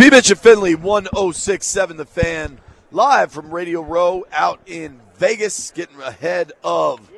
[0.00, 0.08] B.
[0.08, 2.58] Mitch and Finley, 1067 The Fan,
[2.90, 7.10] live from Radio Row out in Vegas, getting ahead of.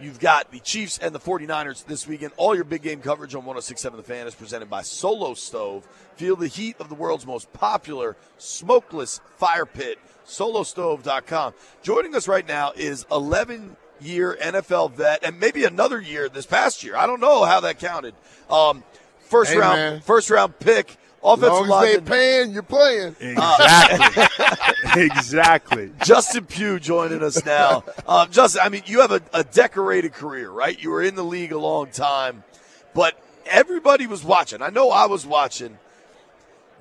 [0.00, 2.32] You've got the Chiefs and the 49ers this weekend.
[2.38, 5.86] All your big game coverage on 1067 The Fan is presented by Solo Stove.
[6.16, 11.52] Feel the heat of the world's most popular smokeless fire pit, solostove.com.
[11.82, 16.82] Joining us right now is 11 year NFL vet and maybe another year this past
[16.82, 16.96] year.
[16.96, 18.14] I don't know how that counted.
[18.48, 18.84] Um,
[19.20, 20.00] first Hey, round man.
[20.00, 22.04] first round pick, offensive As long as they lineman.
[22.04, 23.16] paying, you're playing.
[23.20, 25.02] Exactly.
[25.02, 25.92] exactly.
[26.04, 27.84] Justin Pugh joining us now.
[28.06, 30.80] Um, Justin, I mean, you have a, a decorated career, right?
[30.80, 32.44] You were in the league a long time,
[32.94, 34.62] but everybody was watching.
[34.62, 35.78] I know I was watching.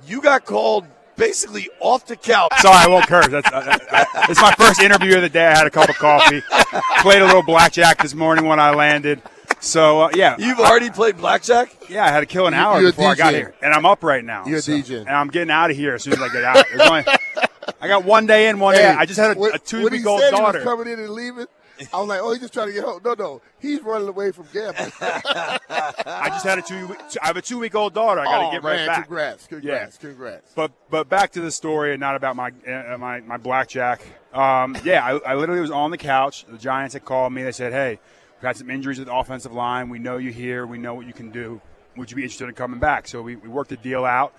[0.07, 0.85] You got called
[1.17, 2.51] basically off the couch.
[2.59, 3.27] Sorry, I won't curse.
[3.27, 5.45] That's, uh, uh, it's my first interview of the day.
[5.45, 6.41] I had a cup of coffee.
[7.01, 9.21] Played a little blackjack this morning when I landed.
[9.59, 11.89] So uh, yeah, You've already played blackjack?
[11.89, 14.03] yeah, I had to kill an hour you're before I got here, and I'm up
[14.03, 14.45] right now.
[14.45, 14.99] You're a DJ.
[15.01, 16.65] and I'm getting out of here as soon as I get out.
[16.79, 17.05] Only-
[17.81, 18.85] I got one day in, one day.
[18.85, 20.61] I just had a, a two week old daughter.
[20.61, 21.45] coming in and leaving.
[21.93, 22.99] I was like, oh, he's just trying to get home.
[23.05, 24.91] No, no, he's running away from gambling.
[25.01, 26.93] I just had a two.
[27.21, 28.19] I have a two week old daughter.
[28.19, 29.05] I got to oh, get man, right back.
[29.05, 30.51] congrats, congrats, congrats.
[30.55, 34.01] But but back to the story and not about my uh, my my blackjack.
[34.33, 36.45] Um, yeah, I, I literally was on the couch.
[36.45, 37.43] The Giants had called me.
[37.43, 37.99] They said, "Hey,
[38.39, 39.89] we've had some injuries with the offensive line.
[39.89, 40.65] We know you here.
[40.65, 41.61] We know what you can do.
[41.97, 44.33] Would you be interested in coming back?" So we, we worked the deal out.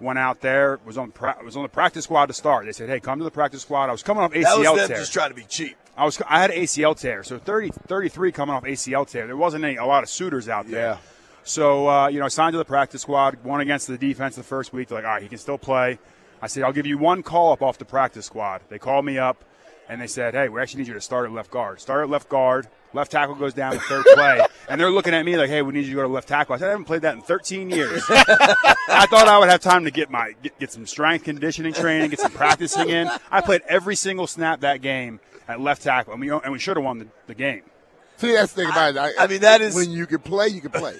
[0.00, 0.80] Went out there.
[0.84, 2.66] Was on pra- was on the practice squad to start.
[2.66, 4.80] They said, "Hey, come to the practice squad." I was coming off That ACL was
[4.80, 4.96] them tear.
[4.98, 5.76] just trying to be cheap.
[5.96, 9.26] I was I had an ACL tear, so 30, 33 coming off ACL tear.
[9.26, 10.80] There wasn't any a lot of suitors out there.
[10.92, 10.96] Yeah.
[11.44, 13.42] So uh, you know, I signed to the practice squad.
[13.44, 14.88] Won against the defense the first week.
[14.88, 15.98] They're like, all right, he can still play.
[16.40, 18.62] I said, I'll give you one call up off the practice squad.
[18.68, 19.44] They called me up,
[19.88, 21.80] and they said, hey, we actually need you to start at left guard.
[21.80, 22.66] Start at left guard.
[22.94, 25.72] Left tackle goes down the third play, and they're looking at me like, "Hey, we
[25.72, 27.70] need you to go to left tackle." I said, "I haven't played that in 13
[27.70, 31.72] years." I thought I would have time to get my get, get some strength conditioning
[31.72, 33.08] training, get some practicing in.
[33.30, 36.76] I played every single snap that game at left tackle, and we and we should
[36.76, 37.62] have won the, the game.
[38.18, 39.14] See, that's the thing about it.
[39.18, 40.94] I mean, that is- when you can play, you can play.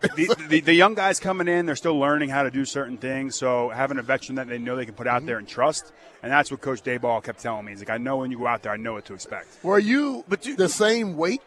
[0.00, 3.36] The, the, the young guys coming in, they're still learning how to do certain things.
[3.36, 5.26] So having a veteran that they know they can put out mm-hmm.
[5.26, 5.92] there and trust,
[6.22, 7.72] and that's what Coach Daboll kept telling me.
[7.72, 9.48] He's like, I know when you go out there, I know what to expect.
[9.62, 11.42] Were you But you- the same weight?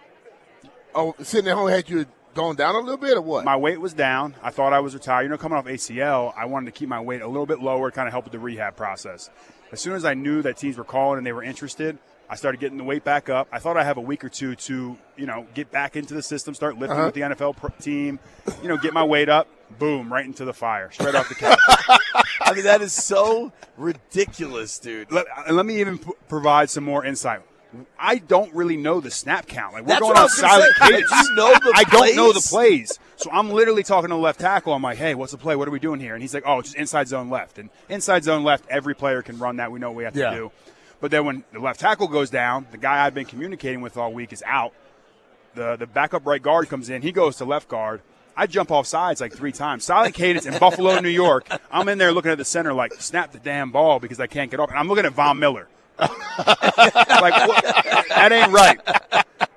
[0.96, 3.46] Oh, sitting at home had you gone down a little bit or what?
[3.46, 4.36] My weight was down.
[4.42, 5.24] I thought I was retired.
[5.24, 7.92] You know, coming off ACL, I wanted to keep my weight a little bit lower,
[7.92, 9.30] kind of help with the rehab process.
[9.72, 11.98] As soon as I knew that teams were calling and they were interested,
[12.34, 13.48] I started getting the weight back up.
[13.52, 16.24] I thought I have a week or two to, you know, get back into the
[16.24, 17.06] system, start lifting Uh-huh.
[17.06, 18.18] with the NFL pro- team,
[18.64, 19.48] you know, get my weight up.
[19.78, 21.60] Boom, right into the fire, straight off the couch.
[22.42, 25.12] I mean, that is so ridiculous, dude.
[25.12, 27.42] let, and let me even p- provide some more insight.
[28.00, 29.74] I don't really know the snap count.
[29.74, 31.12] Like we're That's going on silent cadence.
[31.30, 32.50] You know the I don't know the plays?
[32.50, 34.74] plays, so I'm literally talking to the left tackle.
[34.74, 35.56] I'm like, "Hey, what's the play?
[35.56, 37.72] What are we doing here?" And he's like, "Oh, it's just inside zone left." And
[37.90, 39.72] inside zone left, every player can run that.
[39.72, 40.30] We know what we have Yeah.
[40.30, 40.52] to do.
[41.04, 44.14] But then when the left tackle goes down, the guy I've been communicating with all
[44.14, 44.72] week is out.
[45.54, 47.02] The the backup right guard comes in.
[47.02, 48.00] He goes to left guard.
[48.38, 49.84] I jump off sides like three times.
[49.84, 51.46] Silent cadence in Buffalo, New York.
[51.70, 54.50] I'm in there looking at the center like, snap the damn ball because I can't
[54.50, 54.70] get up.
[54.70, 55.68] And I'm looking at Von Miller.
[56.00, 57.64] like, what?
[58.08, 58.80] that ain't right.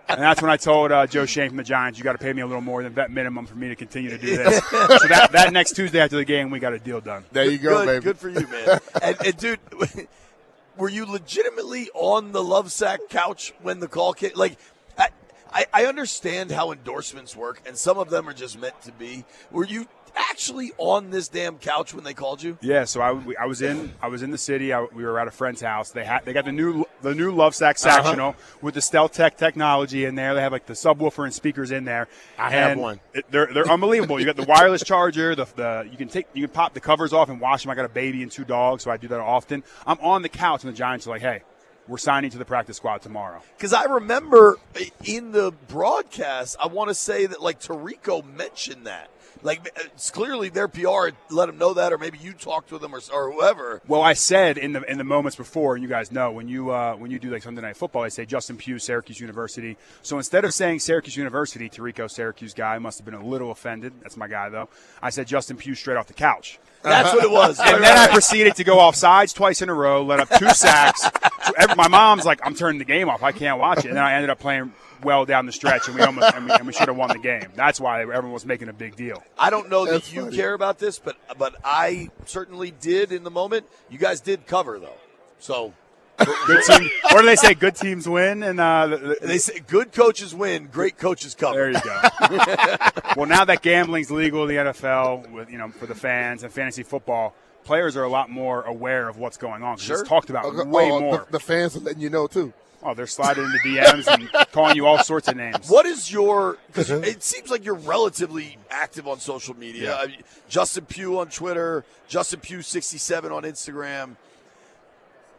[0.08, 2.32] And that's when I told uh, Joe Schoen from the Giants, you got to pay
[2.32, 4.66] me a little more than vet minimum for me to continue to do this.
[4.70, 7.24] so that, that next Tuesday after the game, we got a deal done.
[7.30, 8.02] there you go, good, baby.
[8.02, 8.80] good for you, man.
[9.00, 9.60] and, and dude,
[10.76, 14.32] were you legitimately on the Lovesac couch when the call came?
[14.34, 14.59] Like,
[15.52, 18.92] I, I, I understand how endorsements work, and some of them are just meant to
[18.92, 19.24] be.
[19.50, 19.86] Were you
[20.30, 22.56] actually on this damn couch when they called you?
[22.62, 24.72] Yeah, so I, we- I was in I was in the city.
[24.72, 25.90] I, we were at a friend's house.
[25.90, 28.02] They had they got the new the new Lovesac Uh-huh.
[28.02, 30.34] sectional with the Stealth Tech technology in there.
[30.34, 32.08] They have like the subwoofer and speakers in there.
[32.38, 33.00] I have one.
[33.14, 34.18] it- they're they're unbelievable.
[34.18, 35.34] You got the wireless charger.
[35.34, 37.70] The, the you can take you can pop the covers off and wash them.
[37.70, 39.62] I got a baby and two dogs, so I do that often.
[39.86, 41.42] I'm on the couch and the Giants are like, hey.
[41.88, 43.42] We're signing to the practice squad tomorrow.
[43.56, 48.86] Because I remember uh, in the broadcast, I want to say that like Tirico mentioned
[48.86, 49.10] that.
[49.46, 52.92] Like it's clearly their PR let them know that, or maybe you talked with them
[52.92, 53.80] or, or whoever.
[53.86, 56.72] Well, I said in the in the moments before, and you guys know when you
[56.72, 59.76] uh, when you do like Sunday Night Football, I say Justin Pugh, Syracuse University.
[60.03, 63.92] So instead of saying Syracuse University, Tirico, Syracuse guy must have been a little offended.
[64.03, 64.68] That's my guy though.
[65.00, 66.59] I said Justin Pugh straight off the couch.
[66.82, 67.60] That's what it was.
[67.66, 70.48] And then I proceeded to go off sides twice in a row, let up two
[70.50, 71.03] sacks.
[71.03, 73.22] So every, my mom's like, "I'm turning the game off.
[73.22, 74.72] I can't watch it." And then I ended up playing
[75.06, 77.18] well down the stretch, and we almost and we, and we should have won the
[77.18, 77.47] game.
[77.54, 79.22] That's why everyone was making a big deal.
[79.38, 80.36] I don't know that you funny.
[80.36, 83.66] care about this, but but I certainly did in the moment.
[83.88, 84.98] You guys did cover though,
[85.38, 85.72] so
[86.18, 86.91] Good team.
[87.10, 87.54] What do they say?
[87.54, 91.56] Good teams win, and uh, the- the- They say good coaches win, great coaches cover.
[91.56, 92.00] there you go.
[93.16, 96.52] well, now that gambling's legal in the NFL, with you know for the fans and
[96.52, 99.76] fantasy football, players are a lot more aware of what's going on.
[99.76, 100.00] Sure.
[100.00, 101.18] It's talked about Oh, way oh, more.
[101.26, 102.52] The, the fans are letting you know too.
[102.86, 105.68] Oh, they're sliding into DMs and calling you all sorts of names.
[105.68, 106.59] What is your?
[106.68, 109.91] Because it seems like you're relatively active on social media.
[109.91, 109.97] Yeah.
[109.97, 114.16] I mean, Justin Pugh on Twitter, Justin Pugh sixty seven on Instagram.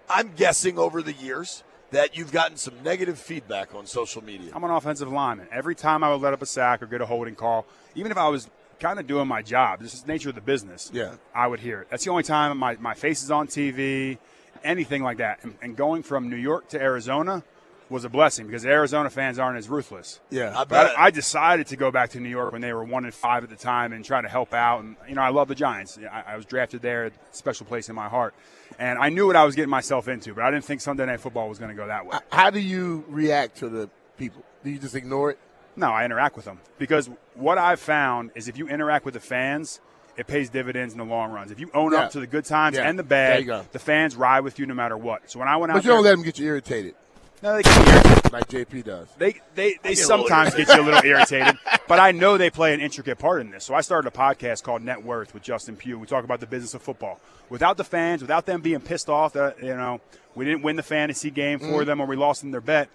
[0.10, 4.52] I'm guessing over the years that you've gotten some negative feedback on social media.
[4.54, 5.48] I'm an offensive lineman.
[5.52, 7.66] Every time I would let up a sack or get a holding call,
[7.96, 8.50] even if I was
[8.80, 10.92] kind of doing my job, this is the nature of the business.
[10.94, 11.16] Yeah.
[11.34, 11.88] I would hear it.
[11.90, 14.18] That's the only time my, my face is on TV,
[14.64, 15.40] anything like that.
[15.44, 17.44] And, and going from New York to Arizona
[17.90, 20.20] was a blessing because Arizona fans aren't as ruthless.
[20.30, 20.50] Yeah.
[20.50, 21.00] I But bet.
[21.00, 23.44] I, I decided to go back to New York when they were one and five
[23.44, 24.84] at the time and try to help out.
[24.84, 25.98] And you know, I love the Giants.
[25.98, 28.34] I, I was drafted there, special place in my heart,
[28.78, 30.34] and I knew what I was getting myself into.
[30.34, 32.18] But I didn't think Sunday Night Football was going to go that way.
[32.30, 34.44] How do you react to the people?
[34.66, 35.40] Do you just ignore it?
[35.78, 39.20] No, I interact with them because what I've found is if you interact with the
[39.22, 39.80] fans,
[40.18, 41.52] it pays dividends in the long runs.
[41.52, 42.00] If you own Yeah.
[42.00, 42.90] up to the good times Yeah.
[42.90, 45.30] and the bad, the fans ride with you no matter what.
[45.30, 46.96] So when I went out But you there, don't let them get you irritated
[47.44, 48.34] no, they, get irritated.
[48.34, 49.08] like JP does.
[49.20, 51.56] they they, they get sometimes get you a little irritated,
[51.88, 53.64] but I know they play an intricate part in this.
[53.64, 56.00] So I started a podcast called Net Worth with Justin Pugh.
[56.00, 57.20] We talk about the business of football.
[57.50, 60.02] Without the fans, without them being pissed off that you know
[60.34, 61.86] we didn't win the fantasy game for Mm-hmm.
[61.86, 62.90] them or we lost in their bet,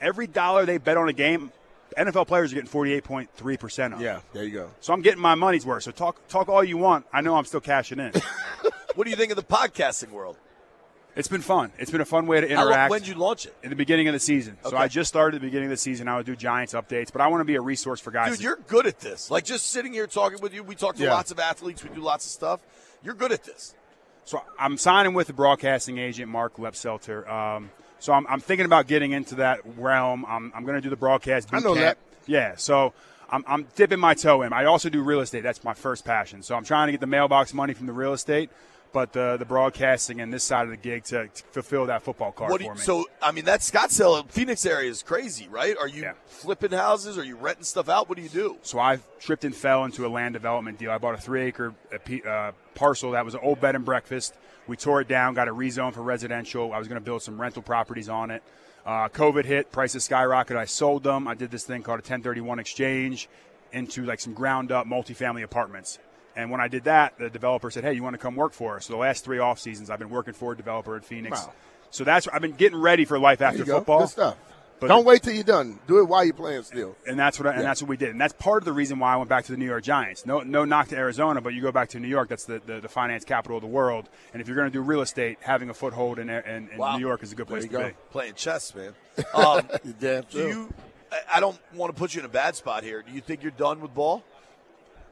[0.00, 1.52] every dollar they bet on a game,
[1.96, 4.00] NFL players are getting forty eight point three percent of.
[4.00, 4.70] Yeah, there you go.
[4.80, 5.82] So I'm getting my money's worth.
[5.84, 7.06] So talk talk all you want.
[7.12, 8.12] I know I'm still cashing in.
[8.94, 10.36] what do you think of the podcasting world?
[11.16, 11.70] it's been fun.
[11.78, 12.90] It's been a fun way to interact.
[12.90, 13.54] when did you launch it?
[13.62, 14.56] in the beginning of the season.
[14.68, 16.08] So I just started at the beginning of the season.
[16.08, 18.32] I would do Giants updates, but I want to be a resource for guys.
[18.32, 19.30] Dude, you're good at this.
[19.30, 20.64] Like just sitting here talking with you.
[20.64, 21.14] We talk to Yeah.
[21.14, 21.84] lots of athletes.
[21.84, 22.60] We do lots of stuff.
[23.02, 23.74] You're good at this.
[24.24, 27.28] So I'm signing with the broadcasting agent Mark Lepselter.
[27.30, 27.70] Um,
[28.04, 30.26] so I'm, I'm thinking about getting into that realm.
[30.28, 31.48] I'm, I'm going to do the broadcast.
[31.52, 31.96] I know camp.
[32.26, 32.54] Yeah.
[32.56, 32.92] So
[33.30, 34.52] I'm, I'm dipping my toe in.
[34.52, 35.42] I also do real estate.
[35.42, 36.42] That's my first passion.
[36.42, 38.50] So I'm trying to get the mailbox money from the real estate,
[38.92, 42.30] but the the broadcasting and this side of the gig to, to fulfill that football
[42.30, 42.84] card What do for you, me.
[42.84, 45.74] so I mean that Scottsdale, Phoenix area is crazy, right?
[45.78, 46.12] Are you Yeah.
[46.26, 47.16] flipping houses?
[47.16, 48.10] Are you renting stuff out?
[48.10, 48.58] What do you do?
[48.60, 50.90] So I tripped and fell into a land development deal.
[50.90, 54.34] I bought a three acre uh, uh, parcel that was an old bed and breakfast.
[54.66, 56.72] We tore it down, got a rezone for residential.
[56.72, 58.42] I was going to build some rental properties on it.
[58.86, 60.56] Uh, COVID hit, prices skyrocketed.
[60.56, 61.26] I sold them.
[61.26, 63.28] I did this thing called a 1031 exchange
[63.72, 65.98] into like some ground up multifamily apartments.
[66.36, 68.76] And when I did that, the developer said, "Hey, you want to come work for
[68.76, 71.40] us?" So the last three off seasons, I've been working for a developer in Phoenix.
[71.40, 71.52] Wow.
[71.90, 74.00] So that's I've been getting ready for life after football.
[74.74, 74.80] Good stuff.
[74.80, 75.78] But- Don't wait till you're done.
[75.86, 76.96] Do it while you're playing still.
[77.06, 78.98] and that's what I, and that's what we did, and that's part of the reason
[78.98, 80.26] why I went back to the New York Giants.
[80.26, 82.28] No, no knock to Arizona, but you go back to New York.
[82.28, 84.80] That's the, the, the finance capital of the world, and if you're going to do
[84.82, 86.96] real estate, having a foothold in, in, in Wow.
[86.96, 87.88] New York is a good place you to go.
[87.88, 87.94] be.
[88.10, 88.94] Playing chess, man.
[89.34, 89.62] Um,
[90.00, 90.46] damn do true.
[90.48, 90.74] you?
[91.12, 93.00] I- I don't want to put you in a bad spot here.
[93.02, 94.24] Do you think you're done with ball?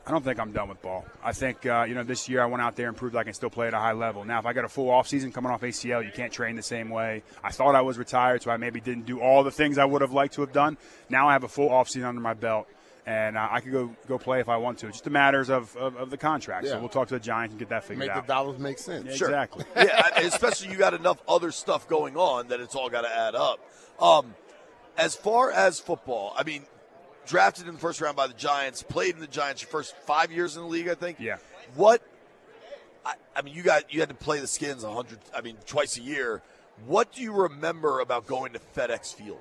[0.07, 1.05] I don't think I'm done with ball.
[1.23, 3.35] I think uh, you know this year I went out there and proved I can
[3.35, 4.25] still play at a high level.
[4.25, 6.63] Now, if I got a full off season coming off ACL, you can't train the
[6.63, 7.23] same way.
[7.43, 10.03] I thought I was retired, so I maybe didn't do all the things I would
[10.03, 10.77] have liked to have done.
[11.09, 12.67] Now I have a full off season under my belt,
[13.07, 14.89] and uh, I could go go play if I want to.
[14.89, 16.67] It's just a matters of, of, of the contract.
[16.67, 16.73] Yeah.
[16.73, 18.17] So we'll talk to the Giants and get that figured out.
[18.17, 19.07] Make the dollars make sense.
[19.07, 19.29] Yeah, Sure.
[19.29, 19.65] Exactly.
[19.77, 23.37] yeah, especially you got enough other stuff going on that it's all got to add
[23.37, 23.61] up.
[24.01, 24.35] Um,
[24.97, 26.65] as far as football, I mean,
[27.27, 30.31] drafted in the first round by the Giants, played in the Giants your first five
[30.33, 31.19] years in the league, I think.
[31.21, 31.37] Yeah.
[31.75, 32.03] What?
[33.05, 35.19] I, I mean, you got you had to play the Skins a hundred.
[35.35, 36.43] I mean, twice a year.
[36.87, 39.41] What do you remember about going to FedEx Field?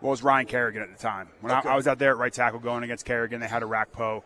[0.00, 1.28] Well, it was Ryan Kerrigan at the time.
[1.40, 1.68] When Okay.
[1.68, 4.22] I, I was out there at right tackle going against Kerrigan, they had a Orakpo.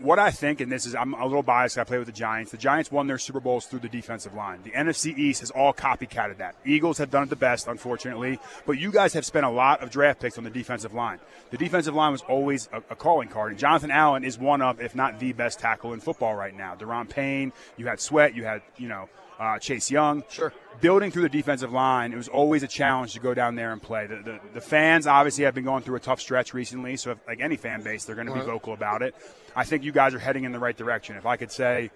[0.00, 1.76] What I think, and this is, I'm a little biased.
[1.76, 2.52] I play with the Giants.
[2.52, 4.60] The Giants won their Super Bowls through the defensive line.
[4.62, 6.56] The NFC East has all copycatted that.
[6.64, 9.90] Eagles have done it the best, unfortunately, but you guys have spent a lot of
[9.90, 11.18] draft picks on the defensive line.
[11.50, 14.80] The defensive line was always a, a calling card, and Jonathan Allen is one of,
[14.80, 16.74] if not the best tackle in football right now.
[16.74, 20.22] Daron Payne, you had Sweat, you had, you know, uh, Chase Young.
[20.30, 20.52] Sure.
[20.80, 23.82] Building through the defensive line, it was always a challenge to go down there and
[23.82, 24.06] play.
[24.06, 27.18] The, the, the fans obviously have been going through a tough stretch recently, so if,
[27.26, 29.14] like any fan base, they're going to be vocal about it.
[29.56, 31.16] I think you guys are heading in the right direction.
[31.16, 31.90] If I could say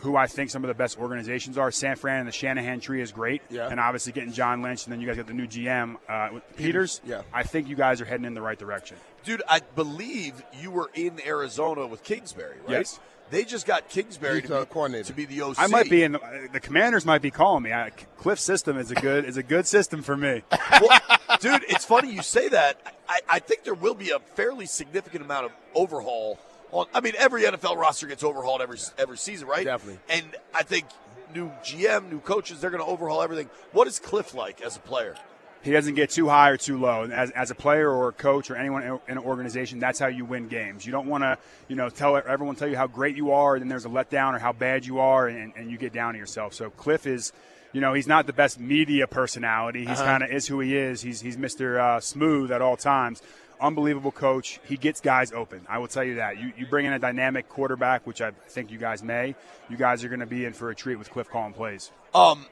[0.00, 3.00] who I think some of the best organizations are, San Fran and the Shanahan tree
[3.02, 3.68] is great, Yeah.
[3.68, 7.00] and obviously getting John Lynch, and then you guys got the new GM uh, Peters.
[7.04, 7.22] yeah.
[7.34, 8.96] I think you guys are heading in the right direction.
[9.24, 12.70] Dude, I believe you were in Arizona with Kingsbury, right?
[12.70, 12.98] Yes.
[13.30, 15.04] They just got Kingsbury to our be, coordinator.
[15.04, 15.56] to be the OC.
[15.58, 17.72] I might be in the, the Commanders might be calling me.
[17.72, 20.42] I, Cliff system is a good is a good system for me.
[20.80, 21.00] well,
[21.40, 22.80] dude, it's funny you say that.
[23.08, 26.38] I, I think there will be a fairly significant amount of overhaul.
[26.72, 29.64] On, I mean, every NFL roster gets overhauled every every season, right?
[29.64, 30.00] Definitely.
[30.08, 30.86] And I think
[31.34, 32.60] new GM, new coaches.
[32.60, 33.48] They're going to overhaul everything.
[33.72, 35.16] What is Cliff like as a player?
[35.62, 37.02] He doesn't get too high or too low.
[37.02, 40.06] And as, as a player or a coach or anyone in an organization, that's how
[40.06, 40.86] you win games.
[40.86, 41.38] You don't want to,
[41.68, 44.34] you know, tell everyone tell you how great you are, and then there's a letdown
[44.34, 46.54] or how bad you are, and, and you get down to yourself.
[46.54, 47.32] So Cliff is,
[47.72, 49.80] you know, he's not the best media personality.
[49.80, 50.04] He's Uh-huh.
[50.04, 51.02] kind of is who he is.
[51.02, 51.78] He's he's Mr.
[51.78, 53.22] Uh, Smooth at all times.
[53.60, 54.58] Unbelievable coach.
[54.64, 55.66] He gets guys open.
[55.68, 56.38] I will tell you that.
[56.38, 59.34] You, you bring in a dynamic quarterback, which I think you guys may.
[59.68, 61.92] You guys are going to be in for a treat with Cliff calling plays.
[62.14, 62.46] Um,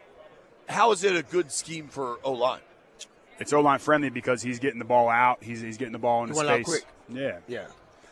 [0.68, 2.60] how is it a good scheme for O line?
[3.38, 5.42] It's O line friendly because he's getting the ball out.
[5.42, 6.66] He's, he's getting the ball into He went out space.
[6.66, 6.86] quick.
[7.08, 7.38] Yeah.
[7.46, 7.66] Yeah,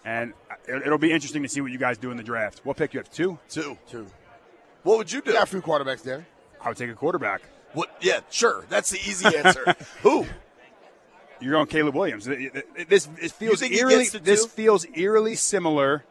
[0.04, 0.32] And
[0.68, 2.60] it- it'll be interesting to see what you guys do in the draft.
[2.64, 3.10] What pick you have?
[3.10, 3.38] Two?
[3.48, 3.76] Two.
[3.90, 4.06] two.
[4.84, 5.32] What would you do?
[5.32, 6.26] Got a few quarterbacks there.
[6.60, 7.42] I would take a quarterback.
[7.72, 7.90] What?
[8.00, 8.64] Yeah, sure.
[8.68, 9.74] That's the easy answer.
[10.02, 10.26] Who?
[11.40, 12.24] You're going Caleb Williams.
[12.24, 14.08] This feels eerily.
[14.22, 16.04] This feels eerily similar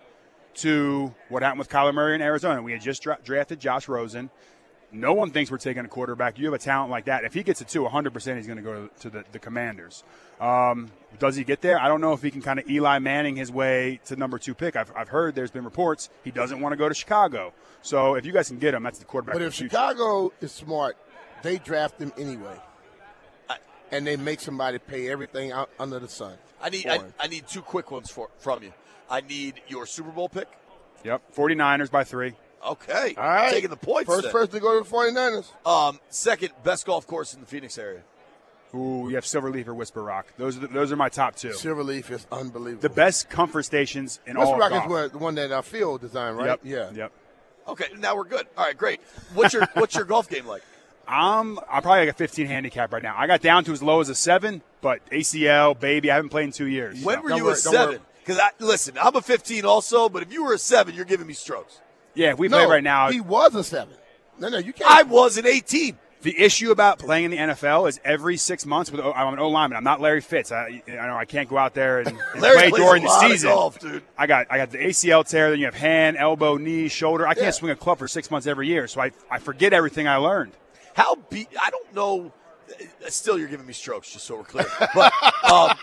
[0.56, 2.62] to what happened with Kyler Murray in Arizona.
[2.62, 4.30] We had just dra- drafted Josh Rosen.
[4.96, 6.40] No one thinks we're taking a quarterback.
[6.40, 7.24] You have a talent like that.
[7.24, 10.04] If he gets a two, 100 percent he's going to go to the, the Commanders.
[10.40, 11.80] Um, does he get there?
[11.80, 14.54] I don't know if he can kind of Eli Manning his way to number two
[14.54, 14.76] pick.
[14.76, 17.54] I've, I've heard there's been reports he doesn't want to go to Chicago.
[17.82, 19.36] So if you guys can get him, that's the quarterback.
[19.36, 19.54] But if.
[19.54, 20.98] Chicago is smart,
[21.44, 22.60] they draft him anyway,
[23.92, 26.36] and they make somebody pay everything out under the sun.
[26.62, 26.88] I need.
[26.88, 27.02] I.
[27.20, 28.74] I need two quick ones for from you.
[29.10, 30.48] I need your Super Bowl pick.
[31.04, 32.34] Yep, 49ers by three.
[32.66, 33.14] Okay.
[33.18, 34.08] All right, Taking the points.
[34.10, 34.32] First then.
[34.32, 35.46] person to go to the 49ers.
[35.66, 38.02] Um, second best golf course in the Phoenix area.
[38.74, 40.34] Ooh, you have Silverleaf or Whisper Rock.
[40.38, 41.50] Those are the, those are my top two.
[41.50, 42.82] Silverleaf is unbelievable.
[42.82, 45.12] The best comfort stations in Whisper all Rock of is golf.
[45.14, 46.48] the one that uh, Phil designed, right?
[46.48, 46.60] Yep.
[46.64, 46.92] Yeah.
[46.94, 47.12] Yep.
[47.70, 48.46] Okay, now we're good.
[48.58, 49.00] All right, great.
[49.34, 50.62] What's your What's your golf game like?
[51.08, 53.16] I'm I'm probably like a 15 handicap right now.
[53.18, 56.46] I got down to as low as a seven, but ACL, baby, I haven't played
[56.46, 57.02] in two years.
[57.04, 58.00] When So- were Don't you worry, a seven?
[58.20, 61.28] Because I listen, I'm a 15 also, but if you were a seven, you're giving
[61.28, 61.80] me strokes.
[62.16, 63.10] Yeah, if we No, play right now.
[63.12, 63.94] he was a seven.
[64.40, 64.90] No, no, you can't.
[64.90, 65.98] I was an 18.
[66.22, 69.48] The issue about playing in the NFL is every six months with I'm an O
[69.50, 69.78] lineman.
[69.78, 70.52] I'm not Larry Fitz.
[70.52, 73.50] I, I know I can't go out there and, and play during the season.
[73.52, 73.78] golf.
[74.18, 75.52] I got I got the ACL tear.
[75.52, 77.28] Then you have hand, elbow, knee, shoulder.
[77.28, 80.08] I can't swing a club for six months every year, so I I forget everything
[80.08, 80.54] I learned.
[80.96, 81.50] How beat?
[81.62, 82.34] I don't know.
[83.10, 84.66] Still, you're giving me strokes, just so we're clear.
[84.96, 85.14] But
[85.52, 85.78] um,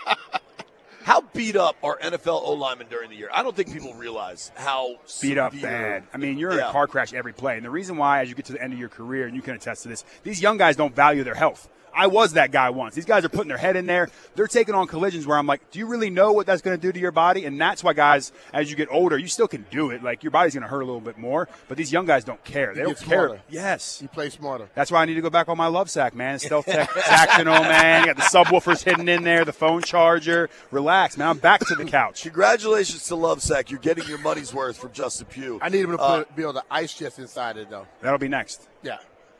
[1.03, 3.29] how beat up are NFL O linemen during the year?
[3.33, 6.03] I don't think people realize how beat up bad.
[6.13, 7.57] I mean, you're in a car crash every play.
[7.57, 9.41] And the reason why, as you get to the end of your career, and you
[9.41, 11.69] can attest to this, these young guys don't value their health.
[11.95, 12.95] I was that guy once.
[12.95, 14.09] These guys are putting their head in there.
[14.35, 16.81] They're taking on collisions where I'm like, do you really know what that's going to
[16.81, 17.45] do to your body?
[17.45, 20.03] And that's why, guys, as you get older, you still can do it.
[20.03, 21.47] Like, your body's going to hurt a little bit more.
[21.67, 22.73] But these young guys don't care.
[22.73, 23.25] They You don't get care.
[23.27, 23.41] smarter.
[23.49, 23.99] Yes.
[24.01, 24.69] You play smarter.
[24.75, 26.39] That's why I need to go back on my Lovesac, man.
[26.39, 28.01] Stealth Tech Sactional, man.
[28.07, 30.49] You got the subwoofers hidden in there, the phone charger.
[30.71, 31.27] Relax, man.
[31.27, 32.23] I'm back to the couch.
[32.23, 33.69] Congratulations to Lovesac.
[33.69, 35.59] You're getting your money's worth from Justin Pugh.
[35.61, 37.85] I need him to Uh, put, build an ice chest inside it, though.
[38.01, 38.67] That'll be next.
[38.81, 38.97] Yeah.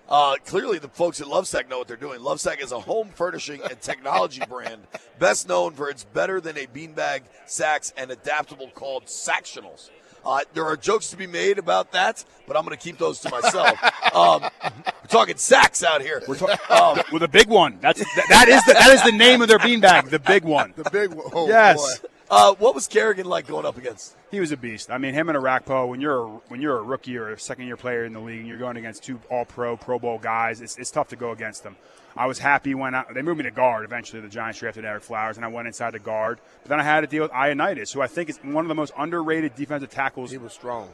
[0.10, 2.20] Uh, clearly, the folks at Lovesac know what they're doing.
[2.20, 4.82] Lovesac is a home furnishing and technology brand,
[5.18, 9.90] best known for its better than a beanbag sacks and adaptable called Sactionals.
[10.26, 13.20] Uh, there are jokes to be made about that, but I'm going to keep those
[13.22, 13.78] to myself.
[14.16, 16.22] um, we're talking sacks out here.
[16.28, 17.78] We're ta- with a big one.
[17.82, 20.74] That's that, that is the, that is the name of their beanbag, the big one.
[20.78, 21.28] The big one.
[21.34, 22.00] Oh, Yes.
[22.02, 22.08] boy.
[22.30, 24.16] Uh, what was Kerrigan like going up against?
[24.32, 24.90] He was a beast.
[24.90, 25.88] I mean, him and Orakpo.
[25.88, 28.40] When you're a, when you're a rookie or a second year player in the league,
[28.40, 30.62] and you're going against two All Pro, Pro Bowl guys.
[30.62, 31.76] It's, it's tough to go against them.
[32.16, 33.86] I was happy when I, they moved me to guard.
[33.86, 36.40] Eventually, the Giants drafted Ereck Flowers, and I went inside the guard.
[36.62, 38.76] But then I had to deal with Ionitis, who I think is one of the
[38.76, 40.90] most underrated defensive tackles He was strong.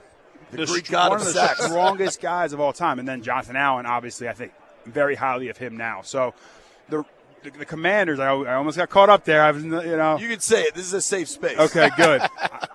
[0.52, 3.00] The Greek god one of the strongest guys of all time.
[3.00, 4.52] And then Jonathan Allen, obviously, I think
[4.86, 6.02] very highly of him now.
[6.02, 6.34] So
[6.90, 7.06] the
[7.44, 9.42] the, the Commanders, I, I almost got caught up there.
[9.44, 10.76] I was, you know, You can say it.
[10.76, 11.58] This is a safe space.
[11.58, 12.22] Okay, good.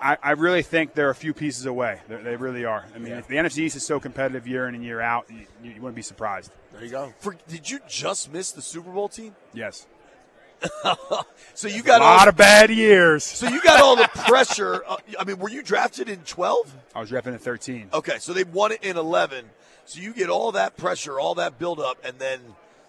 [0.00, 2.00] I, I really think they're a few pieces away.
[2.08, 2.84] They, they really are.
[2.94, 5.46] I mean, if the NFC East is so competitive year in and year out, you,
[5.62, 6.50] you wouldn't be surprised.
[6.72, 7.12] There you go.
[7.20, 9.34] For, did you just miss the Super Bowl team?
[9.52, 9.86] Yes.
[11.54, 12.28] So you got A lot all.
[12.30, 13.22] of bad years.
[13.22, 14.82] so you got all the pressure.
[14.86, 16.74] Uh, I mean, were you drafted in 12?
[16.94, 17.90] I was drafted in 13.
[17.92, 19.44] Okay, so they won it in 11.
[19.84, 22.40] So you get all that pressure, all that buildup, and then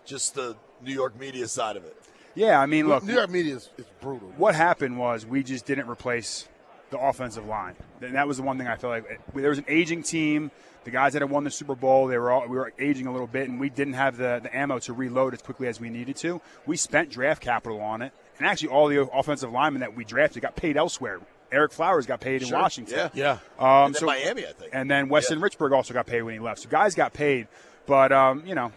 [0.05, 1.95] just the New York media side of it.
[2.35, 4.27] Yeah, I mean, look, New York media is, is brutal.
[4.37, 6.47] what happened was we just didn't replace
[6.89, 7.75] the offensive line.
[8.01, 10.51] And that was the one thing I felt like there was an aging team.
[10.83, 13.11] The guys that had won the Super Bowl, they were all we were aging a
[13.11, 15.89] little bit, and we didn't have the, the ammo to reload as quickly as we
[15.89, 16.39] needed to.
[16.67, 20.43] We spent draft capital on it, and actually all the offensive linemen that we drafted
[20.43, 21.21] got paid elsewhere.
[21.51, 23.09] Ereck Flowers got paid in Sure, Washington.
[23.15, 23.39] yeah.
[23.57, 24.71] Um, And then so- Miami, I think.
[24.73, 26.59] And then Weston Richburg also got paid when he left.
[26.61, 27.47] So guys got paid,
[27.87, 28.71] but um, you know,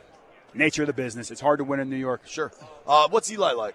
[0.58, 1.30] nature of the business.
[1.30, 2.22] It's hard to win in New York.
[2.26, 2.52] Sure.
[2.86, 3.74] Uh, what's Eli like?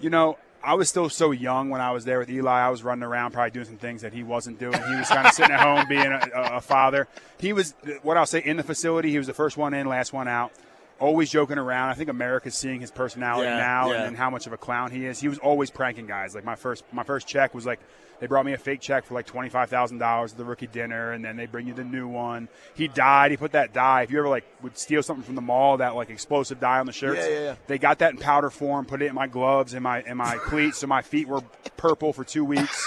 [0.00, 2.60] You know, I was still so young when I was there with Eli.
[2.60, 4.74] I was running around, probably doing some things that he wasn't doing.
[4.74, 7.08] He was kind of sitting at home, being a, a father.
[7.38, 9.10] He was what I'll say in the facility.
[9.10, 10.52] He was the first one in, last one out.
[10.98, 11.88] Always joking around.
[11.88, 14.04] I think America's seeing his personality Yeah, now yeah.
[14.04, 15.18] and, how much of a clown he is.
[15.18, 16.34] He was always pranking guys.
[16.34, 17.80] Like my first, my first check was like
[18.20, 20.66] they brought me a fake check for like twenty five thousand dollars at the rookie
[20.68, 22.48] dinner, and then they bring you the new one.
[22.74, 23.30] He died.
[23.32, 24.02] He put that dye.
[24.02, 26.86] If you ever like would steal something from the mall, that like explosive dye on
[26.86, 27.20] the shirts.
[27.20, 27.54] Yeah, yeah, yeah.
[27.66, 30.36] They got that in powder form, put it in my gloves and my in my
[30.36, 31.40] cleats, so my feet were
[31.76, 32.86] purple for two weeks.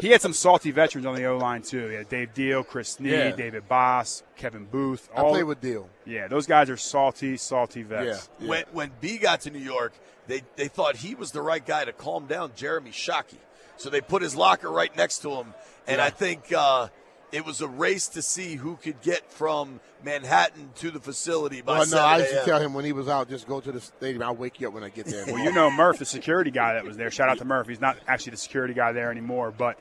[0.00, 1.90] He had some salty veterans on the O line too.
[1.90, 3.30] Yeah, Dave Diehl, Chris Snee, Yeah.
[3.36, 5.02] David Baas, Kevin Boothe.
[5.14, 5.86] I All, play with Diehl.
[6.06, 7.86] yeah, those guys are salty, salty Yeah.
[7.86, 8.28] vets.
[8.40, 8.48] yeah.
[8.48, 9.92] When when B got to New York,
[10.28, 13.36] they they thought he was the right guy to calm down Jeremy Shockey.
[13.76, 15.54] So they put his locker right next to him,
[15.86, 16.88] and I think uh,
[17.32, 21.78] it was a race to see who could get from Manhattan to the facility by
[21.78, 23.80] Well, no, I used to tell him when he was out, just go to the
[23.80, 24.22] stadium.
[24.22, 25.24] I'll wake you up when I get there.
[25.26, 27.10] Well, you know Murph, the security guy that was there.
[27.10, 27.68] Shout out to Murph.
[27.68, 29.78] He's not actually the security guy there anymore, but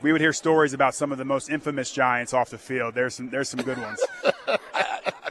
[0.00, 2.94] we would hear stories about some of the most infamous Giants off the field.
[2.94, 4.00] There's some there's some good ones.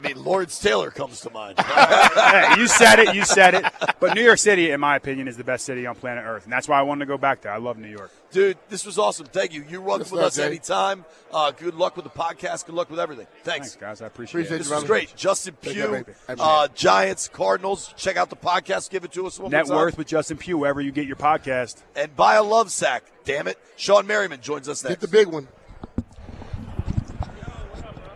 [0.04, 1.58] I mean, Lawrence Taylor comes to mind.
[1.60, 3.64] hey, you said it, you said it.
[4.00, 6.52] But New York City, in my opinion, is the best city on planet Earth, and
[6.52, 7.52] that's why I wanted to go back there.
[7.52, 8.10] I love New York.
[8.30, 9.26] Dude, this was awesome.
[9.26, 9.64] Thank you.
[9.68, 10.46] You run Yes, with us Jay.
[10.46, 11.04] anytime.
[11.32, 12.66] Uh, good luck with the podcast.
[12.66, 13.26] Good luck with everything.
[13.44, 13.74] Thanks.
[13.74, 14.02] Thanks, guys.
[14.02, 14.58] I appreciate, Appreciate it.
[14.58, 15.14] This you, was great.
[15.16, 17.94] Justin Take care, Pugh, uh, Giants, Cardinals.
[17.96, 18.90] Check out the podcast.
[18.90, 19.84] Give it to us one Net more time.
[19.86, 21.80] worth with Justin Pugh, wherever you get your podcast.
[21.94, 23.00] And buy a Lovesac.
[23.24, 23.56] Damn it.
[23.78, 25.00] Shawne Merriman joins us Get next.
[25.02, 25.46] the big one.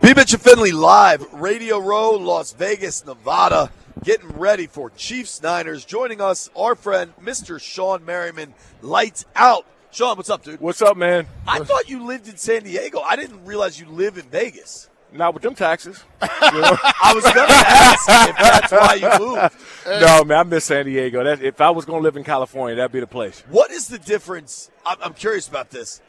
[0.09, 0.15] B.
[0.15, 3.71] Mitch and Finley live, Radio Row, Las Vegas, Nevada.
[4.03, 5.85] Getting ready for Chiefs Niners.
[5.85, 7.59] Joining us, our friend, Mr.
[7.59, 8.55] Shawne Merriman.
[8.81, 9.67] Lights out.
[9.93, 10.59] Shawne, what's up, dude?
[10.59, 11.27] What's up, man?
[11.47, 13.01] I thought you lived in San Diego.
[13.01, 14.89] I didn't realize you live in Vegas.
[15.13, 16.03] Not with them taxes.
[16.21, 19.53] I was going to ask if that's why you moved.
[20.01, 21.23] no, man, I miss San Diego.
[21.23, 23.43] That, if I was going to live in California, that'd be the place.
[23.47, 24.71] What is the difference?
[24.83, 26.01] I'm, I'm curious about this.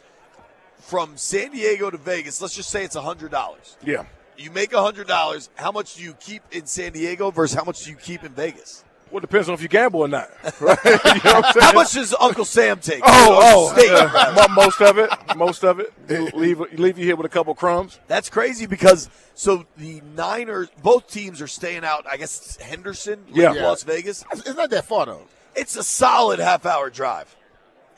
[0.81, 3.77] From San Diego to Vegas, let's just say it's $100.
[3.85, 4.05] Yeah.
[4.37, 5.49] You make $100.
[5.57, 8.33] How much do you keep in San Diego versus how much do you keep in
[8.33, 8.85] Vegas?
[9.11, 10.31] Well, it depends on if you gamble or not.
[10.61, 10.79] Right?
[10.85, 11.65] you know what I'm saying?
[11.65, 13.01] How much does Uncle Sam take?
[13.05, 13.91] Oh, oh, Steak.
[13.91, 15.93] uh, most of it, most of it.
[16.37, 17.99] Leave, leave you here with a couple crumbs.
[18.07, 22.07] That's crazy because so the Niners, both teams are staying out.
[22.11, 23.51] I guess it's Henderson, like Yeah.
[23.51, 24.25] Las Vegas.
[24.33, 25.27] It's it's not that far though.
[25.57, 27.35] It's a solid half hour drive.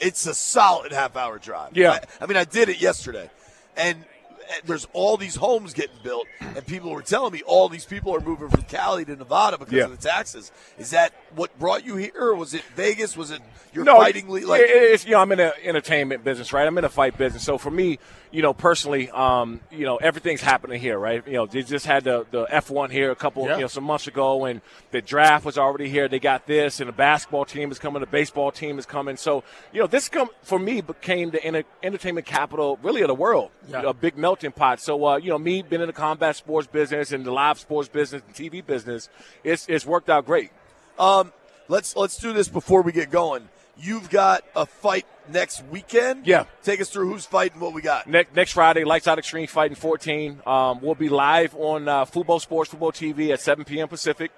[0.01, 1.77] It's a solid half hour drive.
[1.77, 1.93] Yeah.
[1.93, 3.31] I, I mean, I did it yesterday,
[3.77, 7.85] and uh, there's all these homes getting built, and people were telling me all these
[7.85, 9.85] people are moving from Cali to Nevada because Yeah.
[9.85, 10.51] of the taxes.
[10.79, 13.17] Is that what brought you here, or was it Vegas?
[13.17, 13.41] Was it
[13.73, 14.47] your no, fighting league?
[14.47, 16.67] Like, it's you know, I'm in the entertainment business, right?
[16.67, 17.99] I'm in a fight business, so for me,
[18.33, 21.25] you know, personally, um, you know, everything's happening here, right?
[21.27, 23.57] You know, they just had the the F1 here a couple, Yeah.
[23.57, 26.09] you know, some months ago, and the draft was already here.
[26.09, 29.17] They got this, and the basketball team is coming, the baseball team is coming.
[29.17, 33.15] So, you know, this come for me became the enter- entertainment capital, really, of the
[33.15, 33.83] world, Yeah.
[33.83, 34.81] a big melting pot.
[34.81, 37.89] So, uh, you know, me being in the combat sports business and the live sports
[37.89, 39.09] business, and TV business,
[39.45, 40.51] it's it's worked out great.
[40.99, 41.33] Um,
[41.69, 43.49] let's let's do this before we get going.
[43.83, 46.25] You've got a fight next weekend.
[46.25, 46.45] Yeah.
[46.63, 48.07] Take us through who's fighting, what we got.
[48.07, 50.41] Next, next Friday, Lights Out Extreme Fighting 14.
[50.47, 53.89] Um, we'll be live on uh, Fubo Sports, Fubo TV at 7 p.m.
[53.89, 54.31] Pacific.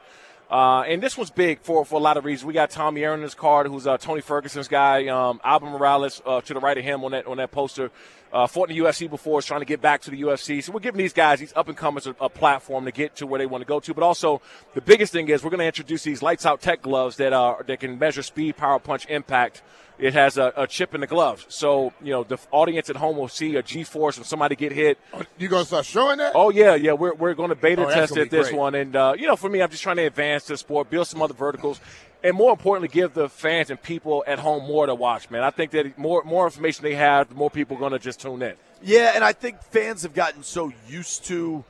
[0.50, 2.46] Uh, and this one's big for, for a lot of reasons.
[2.46, 5.08] We got Tommy Aaron in this card, who's uh, Tony Ferguson's guy.
[5.08, 7.90] Um, Alvin Morales uh, to the right of him on that on that poster.
[8.34, 10.60] Uh, fought in the UFC before, is trying to get back to the UFC.
[10.60, 13.28] So we're giving these guys, these up and comers, a, a platform to get to
[13.28, 13.94] where they want to go to.
[13.94, 14.42] But also,
[14.74, 17.62] the biggest thing is we're going to introduce these lights out tech gloves that are
[17.68, 19.62] that can measure speed, power, punch, impact.
[19.96, 23.16] It has a, a chip in the gloves, so you know the audience at home
[23.16, 24.98] will see a G-force when somebody get hit.
[25.38, 26.32] You gonna start showing that?
[26.34, 28.58] Oh yeah, yeah, we're, we're going to beta Oh, test it this great.
[28.58, 31.06] one, and uh, you know, for me, I'm just trying to advance the sport, build
[31.06, 31.80] some other verticals,
[32.24, 35.30] and more importantly, give the fans and people at home more to watch.
[35.30, 37.98] Man, I think that more more information they have, the more people are going to
[37.98, 38.54] just tune in.
[38.82, 41.64] Yeah, and I think fans have gotten so used to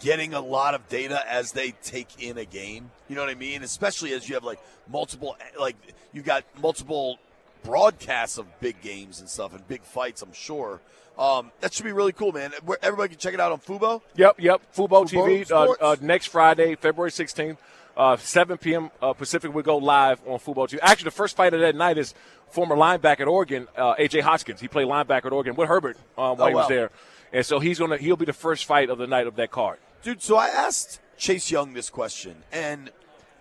[0.00, 2.90] getting a lot of data as they take in a game.
[3.08, 3.62] You know what I mean?
[3.62, 5.76] Especially as you have like multiple, like
[6.12, 7.18] you've got multiple
[7.62, 10.22] broadcasts of big games and stuff and big fights.
[10.22, 10.80] I'm sure
[11.20, 12.52] um, that should be really cool, man.
[12.82, 14.00] Everybody can check it out on Fubo.
[14.16, 14.62] Yep, yep.
[14.74, 17.58] Fubo, Fubo TV uh, uh, next Friday, February 16th,
[17.96, 18.90] uh, 7 p.m.
[19.02, 19.52] Uh, Pacific.
[19.54, 20.78] We go live on Fubo TV.
[20.82, 22.14] Actually, the first fight of that night is
[22.48, 24.60] former linebacker at Oregon, uh, AJ Hoskins.
[24.60, 26.90] He played linebacker at Oregon with Herbert um, while Oh, he was there,
[27.32, 29.78] and so he's gonna he'll be the first fight of the night of that card.
[30.02, 32.90] Dude, so I asked Chase Young this question, and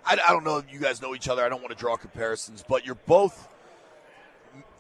[0.06, 1.44] I, I don't know if you guys know each other.
[1.46, 3.48] I don't want to draw comparisons, but you're both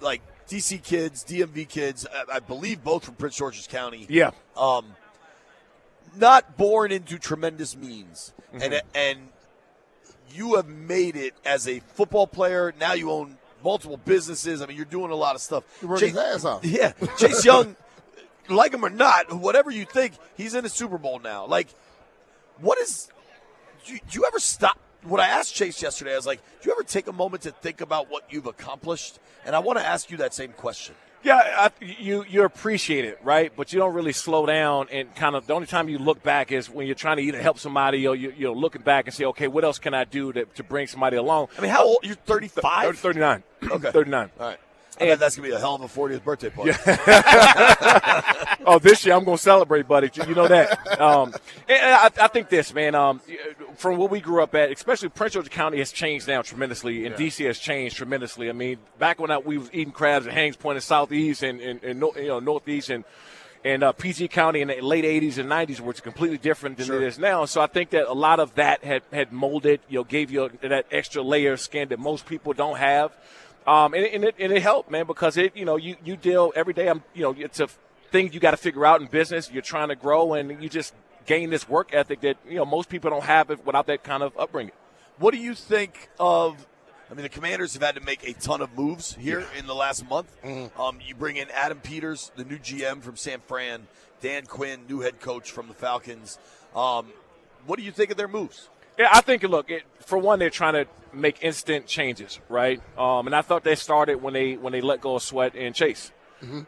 [0.01, 2.05] like DC kids, DMV kids.
[2.11, 4.05] I, I believe both from Prince George's County.
[4.09, 4.31] Yeah.
[4.57, 4.85] Um,
[6.15, 8.61] not born into tremendous means, Mm-hmm.
[8.63, 9.19] and and
[10.33, 12.73] you have made it as a football player.
[12.79, 14.61] Now you own multiple businesses.
[14.61, 15.63] I mean, you're doing a lot of stuff.
[15.83, 16.63] Worked Chase- his ass off.
[16.65, 17.75] Yeah, Chase Young,
[18.47, 21.45] like him or not, whatever you think, he's in the Super Bowl now.
[21.45, 21.67] Like,
[22.59, 23.09] what is?
[23.85, 24.77] Do you, do you ever stop?
[25.03, 27.51] What I asked Chase yesterday, I was like, "Do you ever take a moment to
[27.51, 30.93] think about what you've accomplished?" And I want to ask you that same question.
[31.23, 33.51] Yeah, I, you you appreciate it, right?
[33.55, 35.47] But you don't really slow down and kind of.
[35.47, 38.15] The only time you look back is when you're trying to either help somebody or
[38.15, 40.87] you, you're looking back and say, okay, what else can I do to, to bring
[40.87, 41.49] somebody along?
[41.57, 41.97] I mean, how old?
[42.03, 42.97] You're 35.
[42.97, 43.43] 39.
[43.63, 43.91] Okay.
[43.91, 44.31] 39.
[44.39, 44.57] All right.
[44.99, 46.71] I bet that's gonna be a hell of a 40th birthday party.
[48.65, 50.09] oh, this year I'm going to celebrate, buddy.
[50.27, 50.99] You know that.
[50.99, 51.33] Um,
[51.69, 53.21] and I, I think this, man, um,
[53.79, 57.15] from what we grew up at, especially Prince George County has changed now tremendously, and
[57.15, 58.49] DC has changed tremendously.
[58.49, 61.61] I mean, back when I, we was eating crabs at Hains Point in Southeast and,
[61.61, 63.05] and, and you know, Northeast and
[63.63, 66.93] and uh, PG County in the late 80s and 90s, which is completely different than
[66.93, 67.43] it is now.
[67.43, 70.49] So I think that a lot of that had, had molded, you know, gave you
[70.61, 73.11] that extra layer of skin that most people don't have.
[73.67, 76.53] Um, and, and, it, and it helped, man, because it, you know, you, you deal
[76.55, 76.87] every day.
[76.87, 77.67] I'm, you know, it's a
[78.11, 79.51] thing you got to figure out in business.
[79.51, 80.93] You're trying to grow, and you just
[81.25, 84.23] gain this work ethic that you know most people don't have it without that kind
[84.23, 84.73] of upbringing.
[85.17, 86.65] What do you think of?
[87.11, 89.73] I mean, the Commanders have had to make a ton of moves here in the
[89.73, 90.31] last month.
[90.77, 93.87] Um, you bring in Adam Peters, the new GM from San Fran,
[94.21, 96.37] Dan Quinn, new head coach from the Falcons.
[96.75, 97.07] Um,
[97.65, 98.69] what do you think of their moves?
[98.97, 102.81] Yeah, I think look, it, for one, they're trying to make instant changes, right?
[102.97, 105.73] Um, and I thought they started when they when they let go of Sweat and
[105.73, 106.11] Chase.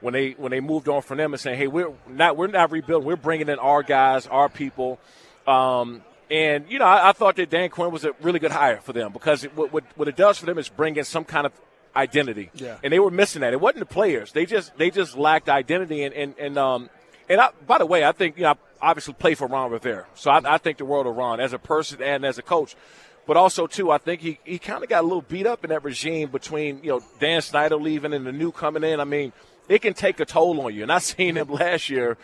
[0.02, 2.72] When they when they moved on from them and saying, "Hey, we're not we're not
[2.72, 3.08] rebuilding.
[3.08, 5.00] We're bringing in our guys, our people."
[5.48, 8.82] Um, and you know, I, I thought that Dan Quinn was a really good hire
[8.82, 11.24] for them because it, what, what what it does for them is bring in some
[11.24, 11.54] kind of
[11.96, 12.50] identity.
[12.54, 12.78] Yeah.
[12.84, 13.54] And they were missing that.
[13.54, 14.32] It wasn't the players.
[14.32, 16.04] They just they just lacked identity.
[16.04, 16.90] And and, and um
[17.30, 20.06] and I, by the way, I think you know I obviously play for Ron Rivera,
[20.16, 22.76] so I, I think the world of Ron as a person and as a coach.
[23.28, 25.70] But also too, I think he, he kind of got a little beat up in
[25.70, 29.00] that regime between you know Dan Snyder leaving and the new coming in.
[29.00, 29.32] I mean,
[29.72, 30.84] it can take a toll on you.
[30.84, 32.18] And I seen him last year.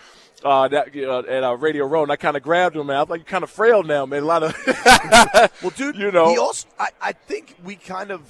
[0.45, 2.97] Uh, that, uh, at uh, Radio Row, and I kind of grabbed him, man.
[2.97, 4.21] I was like, you're kind of frail now, man.
[4.21, 4.55] A lot of,
[5.63, 6.29] Well, dude, You know.
[6.29, 8.21] he also I, I think we kind of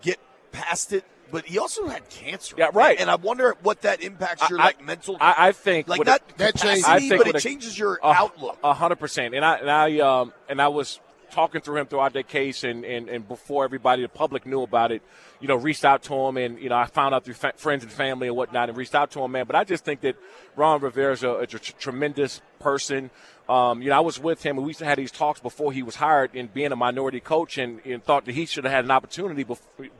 [0.00, 0.20] get
[0.52, 2.54] past it, but he also had cancer.
[2.56, 2.96] Yeah, right.
[3.00, 6.06] And I wonder what that impacts your I- like mental, I, I think like with
[6.06, 8.56] not a- That changes- I think but it a- changes your a- outlook.
[8.62, 9.34] A hundred percent.
[9.34, 11.00] And I and I um and I was
[11.32, 14.92] talking through him throughout that case, and, and, and before everybody, the public knew about
[14.92, 15.02] it,
[15.44, 17.84] you know, reached out to him, and you know, I found out through fa- friends
[17.84, 19.44] and family and whatnot, and reached out to him, man.
[19.44, 20.16] But I just think that
[20.56, 23.10] Ron Rivera is a, a tr- tremendous person.
[23.46, 25.70] Um, you know, I was with him, and we used to have these talks before
[25.70, 28.72] he was hired in being a minority coach, and, and thought that he should have
[28.72, 29.44] had an opportunity